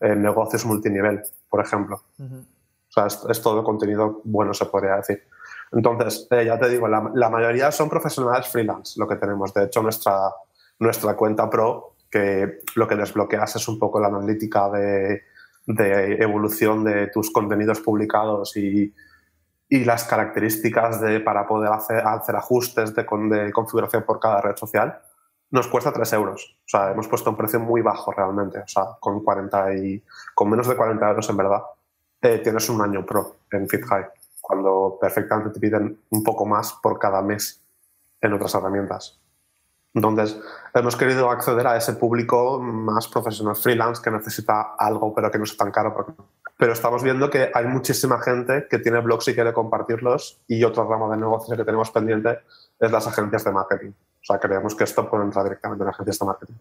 eh, 0.00 0.16
negocios 0.16 0.64
multinivel, 0.64 1.22
por 1.48 1.60
ejemplo. 1.60 2.02
O 2.18 2.92
sea, 2.92 3.06
es, 3.06 3.42
todo 3.42 3.62
contenido 3.62 4.20
bueno, 4.24 4.52
se 4.54 4.66
podría 4.66 4.96
decir. 4.96 5.22
Entonces, 5.70 6.26
eh, 6.30 6.44
ya 6.44 6.58
te 6.58 6.68
digo, 6.68 6.88
la, 6.88 7.10
la, 7.14 7.30
mayoría 7.30 7.70
son 7.70 7.88
profesionales 7.88 8.48
freelance, 8.48 8.98
lo 8.98 9.06
que 9.06 9.16
tenemos. 9.16 9.54
De 9.54 9.64
hecho, 9.64 9.82
nuestra, 9.82 10.32
nuestra 10.78 11.14
cuenta 11.14 11.48
pro 11.48 11.91
que 12.12 12.58
lo 12.76 12.86
que 12.86 12.94
desbloqueas 12.94 13.56
es 13.56 13.66
un 13.66 13.78
poco 13.78 13.98
la 13.98 14.08
analítica 14.08 14.68
de, 14.68 15.22
evolución 15.66 16.84
de 16.84 17.06
tus 17.08 17.32
contenidos 17.32 17.80
publicados 17.80 18.56
y, 18.56 18.94
las 19.70 20.04
características 20.04 21.00
de, 21.00 21.20
para 21.20 21.46
poder 21.46 21.72
hacer, 21.72 22.06
hacer 22.06 22.36
ajustes 22.36 22.94
de, 22.94 23.06
configuración 23.06 24.02
por 24.02 24.20
cada 24.20 24.42
red 24.42 24.54
social, 24.54 25.00
nos 25.50 25.66
cuesta 25.66 25.90
3 25.90 26.12
euros. 26.12 26.58
O 26.58 26.68
sea, 26.68 26.90
hemos 26.90 27.08
puesto 27.08 27.30
un 27.30 27.36
precio 27.38 27.58
muy 27.58 27.80
bajo 27.80 28.12
realmente. 28.12 28.58
O 28.58 28.68
sea, 28.68 28.84
con, 29.00 29.24
40 29.24 29.74
y, 29.76 30.04
con 30.34 30.50
menos 30.50 30.68
de 30.68 30.76
40 30.76 31.08
euros 31.08 31.30
en 31.30 31.36
verdad, 31.38 31.62
eh, 32.20 32.40
tienes 32.44 32.68
un 32.68 32.82
año 32.82 33.06
pro 33.06 33.36
en 33.50 33.66
FitHigh, 33.66 34.04
cuando 34.42 34.98
perfectamente 35.00 35.50
te 35.54 35.60
piden 35.60 35.98
un 36.10 36.22
poco 36.22 36.44
más 36.44 36.74
por 36.74 36.98
cada 36.98 37.22
mes 37.22 37.62
en 38.20 38.34
otras 38.34 38.54
herramientas. 38.54 39.21
Entonces, 39.94 40.38
hemos 40.74 40.96
querido 40.96 41.30
acceder 41.30 41.66
a 41.66 41.76
ese 41.76 41.92
público 41.94 42.58
más 42.60 43.08
profesional 43.08 43.56
freelance 43.56 44.00
que 44.02 44.10
necesita 44.10 44.74
algo, 44.78 45.14
pero 45.14 45.30
que 45.30 45.38
no 45.38 45.44
es 45.44 45.56
tan 45.56 45.70
caro. 45.70 46.16
Pero 46.56 46.72
estamos 46.72 47.02
viendo 47.02 47.28
que 47.28 47.50
hay 47.52 47.66
muchísima 47.66 48.20
gente 48.20 48.66
que 48.70 48.78
tiene 48.78 49.00
blogs 49.00 49.28
y 49.28 49.34
quiere 49.34 49.52
compartirlos 49.52 50.40
y 50.46 50.64
otro 50.64 50.88
ramo 50.88 51.10
de 51.10 51.18
negocio 51.18 51.56
que 51.56 51.64
tenemos 51.64 51.90
pendiente 51.90 52.40
es 52.78 52.90
las 52.90 53.06
agencias 53.06 53.44
de 53.44 53.52
marketing. 53.52 53.90
O 53.90 54.24
sea, 54.24 54.38
creemos 54.38 54.74
que 54.74 54.84
esto 54.84 55.08
puede 55.10 55.24
entrar 55.24 55.44
directamente 55.44 55.82
en 55.82 55.90
agencias 55.90 56.18
de 56.18 56.26
marketing 56.26 56.54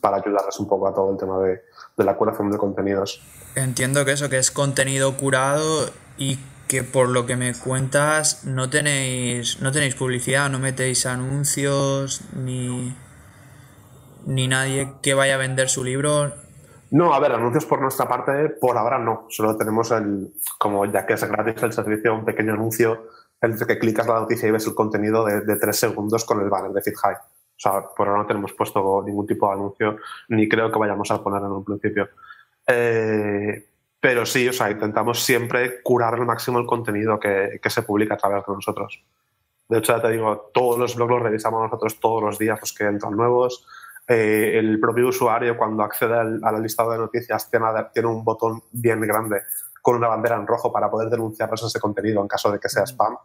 para 0.00 0.18
ayudarles 0.18 0.60
un 0.60 0.68
poco 0.68 0.86
a 0.86 0.94
todo 0.94 1.10
el 1.10 1.18
tema 1.18 1.40
de, 1.40 1.62
de 1.96 2.04
la 2.04 2.16
curación 2.16 2.50
de 2.52 2.58
contenidos. 2.58 3.20
Entiendo 3.56 4.04
que 4.04 4.12
eso, 4.12 4.28
que 4.28 4.38
es 4.38 4.52
contenido 4.52 5.16
curado 5.16 5.90
y 6.16 6.38
que 6.70 6.84
por 6.84 7.08
lo 7.08 7.26
que 7.26 7.34
me 7.34 7.52
cuentas 7.52 8.44
no 8.44 8.70
tenéis 8.70 9.60
no 9.60 9.72
tenéis 9.72 9.96
publicidad, 9.96 10.48
no 10.48 10.60
metéis 10.60 11.04
anuncios 11.04 12.22
ni 12.32 12.94
ni 14.24 14.46
nadie 14.46 14.92
que 15.02 15.14
vaya 15.14 15.34
a 15.34 15.38
vender 15.38 15.68
su 15.68 15.82
libro. 15.82 16.32
No, 16.92 17.12
a 17.12 17.18
ver, 17.18 17.32
anuncios 17.32 17.66
por 17.66 17.80
nuestra 17.80 18.06
parte 18.06 18.50
por 18.50 18.78
ahora 18.78 18.98
no, 18.98 19.26
solo 19.30 19.56
tenemos 19.56 19.90
el 19.90 20.32
como 20.60 20.86
ya 20.86 21.04
que 21.06 21.14
es 21.14 21.24
gratis 21.24 21.60
el 21.60 21.72
servicio 21.72 22.14
un 22.14 22.24
pequeño 22.24 22.52
anuncio 22.52 23.08
el 23.40 23.58
que 23.66 23.78
clicas 23.80 24.06
la 24.06 24.20
noticia 24.20 24.48
y 24.48 24.52
ves 24.52 24.68
el 24.68 24.74
contenido 24.74 25.24
de, 25.24 25.40
de 25.40 25.56
tres 25.56 25.76
segundos 25.76 26.24
con 26.24 26.40
el 26.40 26.50
banner 26.50 26.70
de 26.70 26.82
FitHigh. 26.82 27.16
O 27.16 27.62
sea, 27.62 27.82
por 27.96 28.06
ahora 28.06 28.22
no 28.22 28.26
tenemos 28.28 28.52
puesto 28.52 29.02
ningún 29.04 29.26
tipo 29.26 29.48
de 29.48 29.54
anuncio, 29.54 29.96
ni 30.28 30.48
creo 30.48 30.70
que 30.70 30.78
vayamos 30.78 31.10
a 31.10 31.22
poner 31.22 31.42
en 31.42 31.50
un 31.50 31.64
principio. 31.64 32.10
Eh, 32.66 33.69
pero 34.00 34.24
sí, 34.24 34.48
o 34.48 34.52
sea, 34.52 34.70
intentamos 34.70 35.22
siempre 35.22 35.82
curar 35.82 36.14
al 36.14 36.24
máximo 36.24 36.58
el 36.58 36.66
contenido 36.66 37.20
que, 37.20 37.60
se 37.62 37.82
publica 37.82 38.14
a 38.14 38.16
través 38.16 38.46
de 38.46 38.54
nosotros. 38.54 39.04
De 39.68 39.78
hecho, 39.78 39.94
ya 39.94 40.02
te 40.02 40.10
digo, 40.10 40.50
todos 40.54 40.78
los 40.78 40.96
blogs 40.96 41.10
los 41.10 41.22
revisamos 41.22 41.62
nosotros 41.62 42.00
todos 42.00 42.22
los 42.22 42.38
días, 42.38 42.58
los 42.60 42.72
que 42.72 42.84
entran 42.84 43.14
nuevos. 43.14 43.66
Eh, 44.08 44.58
el 44.58 44.80
propio 44.80 45.08
usuario, 45.08 45.56
cuando 45.56 45.82
accede 45.82 46.18
al, 46.18 46.40
a 46.42 46.50
la 46.50 46.58
lista 46.58 46.88
de 46.88 46.96
noticias, 46.96 47.50
tiene, 47.50 47.66
tiene, 47.92 48.08
un 48.08 48.24
botón 48.24 48.62
bien 48.72 49.00
grande 49.02 49.42
con 49.82 49.96
una 49.96 50.08
bandera 50.08 50.36
en 50.36 50.46
rojo 50.46 50.72
para 50.72 50.90
poder 50.90 51.10
denunciarnos 51.10 51.62
ese 51.62 51.78
contenido 51.78 52.22
en 52.22 52.26
caso 52.26 52.50
de 52.50 52.58
que 52.58 52.70
sea 52.70 52.84
spam. 52.84 53.16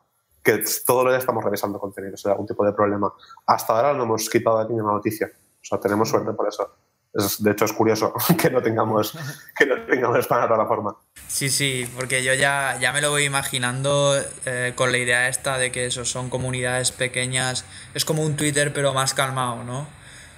Que 0.43 0.63
todo 0.85 1.05
lo 1.05 1.09
día 1.09 1.19
estamos 1.19 1.43
revisando 1.43 1.79
contenido, 1.79 2.17
si 2.17 2.27
hay 2.27 2.33
algún 2.33 2.47
tipo 2.47 2.65
de 2.65 2.73
problema. 2.73 3.11
Hasta 3.47 3.75
ahora 3.75 3.93
no 3.93 4.03
hemos 4.03 4.29
quitado 4.29 4.59
de 4.59 4.69
ninguna 4.69 4.93
noticia. 4.93 5.27
O 5.27 5.65
sea, 5.65 5.79
tenemos 5.79 6.09
suerte 6.09 6.33
por 6.33 6.47
eso 6.47 6.84
de 7.15 7.51
hecho, 7.51 7.65
es 7.65 7.73
curioso 7.73 8.13
que 8.41 8.49
no 8.49 8.61
tengamos, 8.61 9.17
que 9.57 9.65
no 9.65 9.81
tengamos 9.85 10.27
para 10.27 10.41
la 10.41 10.47
plataforma. 10.47 10.95
Sí, 11.27 11.49
sí, 11.49 11.89
porque 11.95 12.23
yo 12.23 12.33
ya, 12.33 12.77
ya 12.79 12.91
me 12.91 13.01
lo 13.01 13.09
voy 13.09 13.23
imaginando 13.23 14.15
eh, 14.45 14.73
con 14.75 14.91
la 14.91 14.97
idea 14.97 15.29
esta 15.29 15.57
de 15.57 15.71
que 15.71 15.85
eso 15.85 16.03
son 16.03 16.29
comunidades 16.29 16.91
pequeñas. 16.91 17.65
Es 17.93 18.03
como 18.03 18.23
un 18.23 18.35
Twitter, 18.35 18.73
pero 18.73 18.93
más 18.93 19.13
calmado, 19.13 19.63
¿no? 19.63 19.87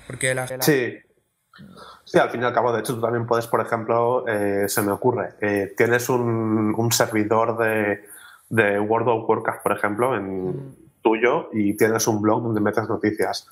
Porque 0.06 0.36
la... 0.36 0.48
Sí. 0.62 1.00
Sí, 2.06 2.20
al 2.20 2.30
fin 2.30 2.42
y 2.42 2.46
al 2.46 2.54
cabo, 2.54 2.72
de 2.72 2.80
hecho, 2.80 2.94
tú 2.94 3.02
también 3.02 3.26
puedes, 3.26 3.48
por 3.48 3.60
ejemplo, 3.60 4.26
eh, 4.28 4.70
se 4.70 4.82
me 4.82 4.92
ocurre, 4.92 5.34
eh, 5.42 5.74
tienes 5.76 6.08
un, 6.08 6.74
un 6.78 6.92
servidor 6.92 7.58
de, 7.58 8.06
de, 8.50 8.80
World 8.80 9.10
of 9.10 9.28
Warcraft, 9.28 9.63
por 9.63 9.72
ejemplo, 9.74 10.16
en 10.16 10.50
mm. 10.50 10.76
tuyo, 11.02 11.50
y 11.52 11.76
tienes 11.76 12.08
un 12.08 12.22
blog 12.22 12.44
donde 12.44 12.62
metes 12.62 12.88
noticias 12.88 13.50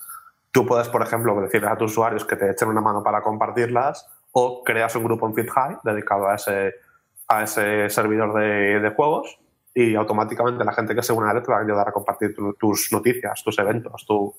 Tú 0.55 0.65
puedes, 0.65 0.87
por 0.87 1.01
ejemplo, 1.01 1.35
decirles 1.41 1.69
a 1.69 1.77
tus 1.77 1.91
usuarios 1.91 2.23
que 2.23 2.37
te 2.37 2.49
echen 2.49 2.69
una 2.69 2.79
mano 2.79 3.03
para 3.03 3.21
compartirlas 3.21 4.07
o 4.31 4.63
creas 4.63 4.95
un 4.95 5.03
grupo 5.03 5.27
en 5.27 5.35
FitHigh 5.35 5.79
dedicado 5.83 6.29
a 6.29 6.35
ese, 6.35 6.75
a 7.27 7.43
ese 7.43 7.89
servidor 7.89 8.33
de, 8.33 8.93
juegos 8.95 9.37
y 9.73 9.95
automáticamente 9.95 10.63
la 10.63 10.71
gente 10.71 10.95
que 10.95 11.03
se 11.03 11.11
une 11.11 11.29
a 11.29 11.33
él 11.33 11.43
te 11.43 11.51
va 11.51 11.57
a 11.57 11.61
ayudar 11.61 11.89
a 11.89 11.91
compartir 11.91 12.33
tus 12.57 12.89
noticias, 12.93 13.43
tus 13.43 13.59
eventos, 13.59 14.05
tu, 14.07 14.33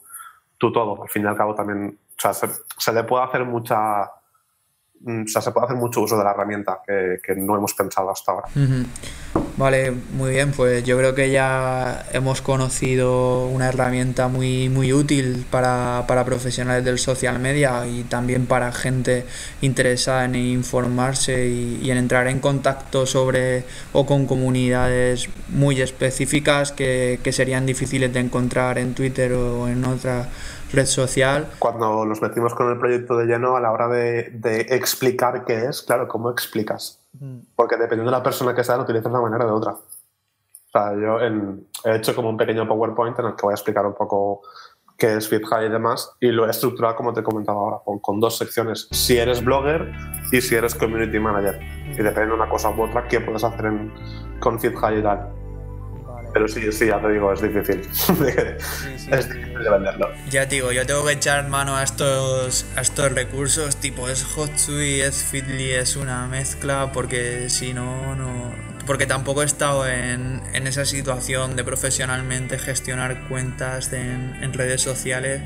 todo. 0.58 1.02
Al 1.02 1.10
fin 1.10 1.24
y 1.24 1.26
al 1.26 1.36
cabo 1.36 1.54
también 1.54 1.98
se, 2.16 2.92
le 2.94 3.04
puede 3.04 3.22
hacer 3.22 3.44
mucha... 3.44 4.10
Mm, 5.00 5.26
se 5.26 5.52
puede 5.52 5.66
hacer 5.66 5.76
mucho 5.76 6.00
uso 6.00 6.16
de 6.16 6.24
la 6.24 6.30
herramienta 6.30 6.80
que 6.86 7.36
no 7.36 7.58
hemos 7.58 7.74
pensado 7.74 8.08
hasta 8.08 8.32
ahora. 8.32 8.48
Vale, 9.56 9.90
muy 9.90 10.32
bien, 10.32 10.52
pues 10.52 10.84
yo 10.84 10.98
creo 10.98 11.14
que 11.14 11.30
ya 11.30 12.04
hemos 12.12 12.42
conocido 12.42 13.46
una 13.46 13.68
herramienta 13.68 14.28
muy, 14.28 14.68
muy 14.68 14.92
útil 14.92 15.46
para, 15.50 16.04
profesionales 16.26 16.84
del 16.84 16.98
social 16.98 17.38
media 17.38 17.86
y 17.86 18.02
también 18.02 18.44
para 18.44 18.70
gente 18.70 19.24
interesada 19.62 20.26
en 20.26 20.34
informarse 20.34 21.48
y, 21.48 21.90
en 21.90 21.96
entrar 21.96 22.26
en 22.28 22.40
contacto 22.40 23.06
sobre 23.06 23.64
o 23.94 24.04
con 24.04 24.26
comunidades 24.26 25.30
muy 25.48 25.80
específicas 25.80 26.72
que, 26.72 27.18
serían 27.32 27.64
difíciles 27.64 28.12
de 28.12 28.20
encontrar 28.20 28.76
en 28.76 28.94
Twitter 28.94 29.32
o 29.32 29.68
en 29.68 29.84
otra 29.86 30.28
red 30.70 30.86
social. 30.86 31.48
Cuando 31.58 32.04
nos 32.04 32.20
metimos 32.20 32.54
con 32.54 32.70
el 32.70 32.78
proyecto 32.78 33.16
de 33.16 33.24
lleno, 33.24 33.56
a 33.56 33.60
la 33.60 33.72
hora 33.72 33.88
de, 33.88 34.30
de 34.34 34.60
explicar 34.70 35.44
qué 35.46 35.64
es, 35.64 35.82
claro, 35.82 36.08
¿cómo 36.08 36.30
explicas? 36.30 37.05
Porque 37.54 37.76
dependiendo 37.76 38.10
de 38.10 38.18
la 38.18 38.22
persona 38.22 38.54
que 38.54 38.64
sea, 38.64 38.76
lo 38.76 38.82
utilizas 38.82 39.12
de 39.12 39.18
una 39.18 39.22
manera 39.22 39.44
o 39.44 39.48
de 39.48 39.54
otra. 39.54 39.72
O 39.72 40.70
sea, 40.70 40.92
yo 40.94 41.18
he 41.20 41.96
hecho 41.96 42.14
como 42.14 42.28
un 42.28 42.36
pequeño 42.36 42.66
PowerPoint 42.66 43.18
en 43.18 43.26
el 43.26 43.36
que 43.36 43.42
voy 43.42 43.52
a 43.52 43.54
explicar 43.54 43.86
un 43.86 43.94
poco 43.94 44.42
qué 44.96 45.16
es 45.16 45.28
FitHigh 45.28 45.66
y 45.66 45.68
demás, 45.68 46.16
y 46.20 46.28
lo 46.28 46.46
he 46.46 46.50
estructurado 46.50 46.96
como 46.96 47.12
te 47.12 47.20
he 47.20 47.22
comentado 47.22 47.58
ahora, 47.58 47.78
con, 48.00 48.20
dos 48.20 48.38
secciones. 48.38 48.88
Si 48.90 49.16
eres 49.16 49.44
blogger 49.44 49.92
y 50.32 50.40
si 50.40 50.54
eres 50.54 50.74
community 50.74 51.18
manager. 51.18 51.60
Y 51.92 52.02
depende 52.02 52.28
de 52.28 52.34
una 52.34 52.48
cosa 52.48 52.70
u 52.70 52.82
otra, 52.82 53.06
qué 53.06 53.20
puedes 53.20 53.44
hacer 53.44 53.66
en, 53.66 53.92
con 54.40 54.58
FitHigh 54.58 54.98
y 54.98 55.02
tal. 55.02 55.45
Pero 56.36 56.48
sí, 56.48 56.70
sí, 56.70 56.88
ya 56.88 57.00
te 57.00 57.12
digo, 57.12 57.32
es 57.32 57.40
difícil. 57.40 57.80
es 59.10 59.26
difícil 59.26 59.58
de 59.58 59.70
venderlo. 59.70 60.10
Ya 60.28 60.46
te 60.46 60.56
digo, 60.56 60.70
yo 60.70 60.84
tengo 60.84 61.02
que 61.06 61.12
echar 61.12 61.48
mano 61.48 61.76
a 61.76 61.82
estos, 61.82 62.66
a 62.76 62.82
estos 62.82 63.10
recursos, 63.10 63.76
tipo 63.78 64.06
es 64.10 64.22
Hotsui, 64.36 65.00
es 65.00 65.24
Fitly, 65.24 65.70
es 65.70 65.96
una 65.96 66.26
mezcla, 66.26 66.90
porque 66.92 67.48
si 67.48 67.72
no, 67.72 68.14
no. 68.16 68.52
Porque 68.86 69.06
tampoco 69.06 69.40
he 69.40 69.46
estado 69.46 69.88
en, 69.88 70.42
en 70.52 70.66
esa 70.66 70.84
situación 70.84 71.56
de 71.56 71.64
profesionalmente 71.64 72.58
gestionar 72.58 73.28
cuentas 73.28 73.90
en, 73.94 74.34
en, 74.42 74.52
redes 74.52 74.82
sociales, 74.82 75.40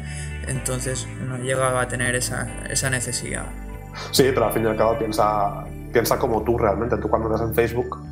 entonces 0.48 1.06
no 1.24 1.36
he 1.36 1.42
llegado 1.42 1.78
a 1.78 1.86
tener 1.86 2.16
esa, 2.16 2.48
esa 2.68 2.90
necesidad. 2.90 3.46
Sí, 4.10 4.24
pero 4.34 4.46
al 4.46 4.52
fin 4.52 4.64
y 4.64 4.66
al 4.66 4.76
cabo 4.76 4.98
piensa, 4.98 5.66
piensa 5.92 6.18
como 6.18 6.42
tú 6.42 6.58
realmente. 6.58 6.96
Tú 6.96 7.08
cuando 7.08 7.32
estás 7.32 7.48
en 7.48 7.54
Facebook 7.54 8.09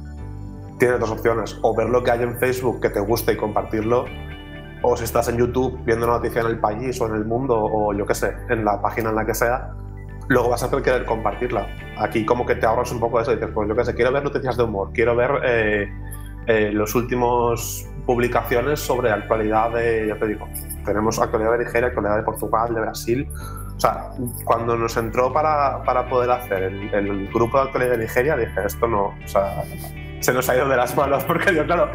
tienes 0.79 1.01
dos 1.01 1.11
opciones, 1.11 1.59
o 1.62 1.75
ver 1.75 1.88
lo 1.88 2.03
que 2.03 2.11
hay 2.11 2.23
en 2.23 2.38
Facebook 2.38 2.81
que 2.81 2.91
te 2.91 3.01
guste 3.01 3.33
y 3.33 3.37
compartirlo, 3.37 4.07
o 4.83 4.97
si 4.97 5.05
estás 5.05 5.29
en 5.29 5.38
YouTube 5.38 5.79
viendo 5.85 6.07
una 6.07 6.17
noticia 6.17 6.41
en 6.41 6.47
el 6.49 6.59
país 6.59 7.01
o 7.01 7.07
en 7.07 7.14
el 7.14 7.25
mundo 7.25 7.59
o 7.59 7.93
yo 7.93 8.07
qué 8.07 8.14
sé, 8.14 8.35
en 8.49 8.64
la 8.64 8.81
página 8.81 9.11
en 9.11 9.17
la 9.17 9.27
que 9.27 9.35
sea, 9.35 9.73
luego 10.29 10.51
vas 10.51 10.62
a 10.62 10.71
querer 10.71 11.05
compartirla. 11.05 11.67
Aquí 11.99 12.25
como 12.25 12.47
que 12.47 12.55
te 12.55 12.67
ahorras 12.67 12.93
un 12.93 13.01
poco 13.01 13.19
de 13.19 13.23
eso 13.23 13.33
y 13.33 13.37
dices, 13.37 13.51
pues 13.53 13.69
yo 13.69 13.75
qué 13.75 13.85
sé, 13.85 13.95
quiero 13.95 14.12
ver 14.12 14.23
noticias 14.23 14.57
de 14.57 14.62
humor, 14.62 14.91
quiero 14.93 15.17
ver 15.17 15.31
eh, 15.45 15.93
eh, 16.47 16.71
los 16.73 16.95
últimos 16.95 17.87
publicaciones 18.07 18.81
sobre 18.81 19.11
actualidad 19.11 19.73
de, 19.73 20.07
ya 20.09 20.17
te 20.17 20.29
digo, 20.29 20.49
tenemos 20.85 21.19
actualidad 21.19 21.53
de 21.53 21.64
Nigeria, 21.64 21.88
actualidad 21.88 22.17
de 22.17 22.23
Portugal, 22.23 22.75
de 22.75 22.81
Brasil. 22.81 23.29
O 23.77 23.81
sea, 23.81 24.11
cuando 24.45 24.77
nos 24.77 24.97
entró 24.97 25.33
para, 25.33 25.83
para 25.85 26.09
poder 26.09 26.31
hacer 26.31 26.64
el, 26.64 26.93
el, 26.93 27.29
grupo 27.29 27.59
de 27.59 27.64
actualidad 27.64 27.93
de 27.93 27.99
Nigeria, 27.99 28.37
dije, 28.37 28.61
esto 28.64 28.88
no, 28.88 29.14
o 29.25 29.29
sea, 29.29 29.62
se 30.20 30.33
nos 30.33 30.48
ha 30.48 30.57
ido 30.57 30.68
de 30.68 30.76
las 30.76 30.96
manos, 30.96 31.24
porque 31.24 31.54
yo, 31.54 31.64
claro, 31.64 31.90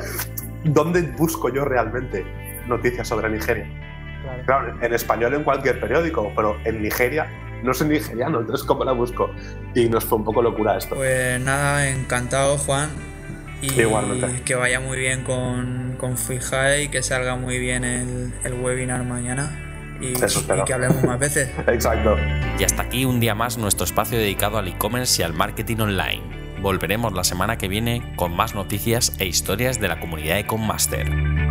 ¿dónde 0.63 1.01
busco 1.01 1.49
yo 1.53 1.65
realmente 1.65 2.25
noticias 2.67 3.07
sobre 3.07 3.29
Nigeria? 3.29 3.67
Claro. 4.45 4.73
en 4.81 4.93
español 4.93 5.33
en 5.33 5.43
cualquier 5.43 5.79
periódico, 5.81 6.31
pero 6.33 6.57
en 6.63 6.81
Nigeria 6.81 7.27
no 7.63 7.73
sé 7.73 7.85
nigeriano, 7.85 8.41
entonces 8.41 8.65
¿cómo 8.65 8.83
la 8.83 8.91
busco? 8.91 9.31
Y 9.73 9.87
nos 9.87 10.03
fue 10.05 10.17
un 10.17 10.25
poco 10.25 10.41
locura 10.41 10.77
esto. 10.77 10.95
Pues 10.95 11.39
nada, 11.39 11.89
encantado 11.89 12.57
Juan. 12.57 12.89
Y 13.61 13.79
Igualmente. 13.79 14.41
que 14.43 14.55
vaya 14.55 14.81
muy 14.81 14.97
bien 14.97 15.23
con, 15.23 15.95
con 15.97 16.17
Fija 16.17 16.79
y 16.79 16.89
que 16.89 17.01
salga 17.01 17.37
muy 17.37 17.59
bien 17.59 17.85
el, 17.85 18.33
el 18.43 18.53
webinar 18.53 19.03
mañana. 19.05 19.57
Y, 20.01 20.07
y, 20.07 20.63
que 20.65 20.73
hablemos 20.73 21.01
más 21.05 21.17
veces. 21.17 21.49
Exacto. 21.67 22.17
Y 22.59 22.63
hasta 22.65 22.83
aquí 22.83 23.05
un 23.05 23.21
día 23.21 23.35
más 23.35 23.57
nuestro 23.57 23.85
espacio 23.85 24.17
dedicado 24.17 24.57
al 24.57 24.67
e-commerce 24.67 25.21
y 25.21 25.23
al 25.25 25.33
marketing 25.33 25.77
online 25.77 26.42
volveremos 26.63 27.11
la 27.11 27.25
semana 27.25 27.57
que 27.57 27.67
viene 27.67 28.01
con 28.15 28.35
más 28.35 28.55
noticias 28.55 29.13
e 29.19 29.25
historias 29.25 29.81
de 29.81 29.89
la 29.89 29.99
comunidad 29.99 30.37
de 30.37 30.47
Conmaster. 30.47 31.42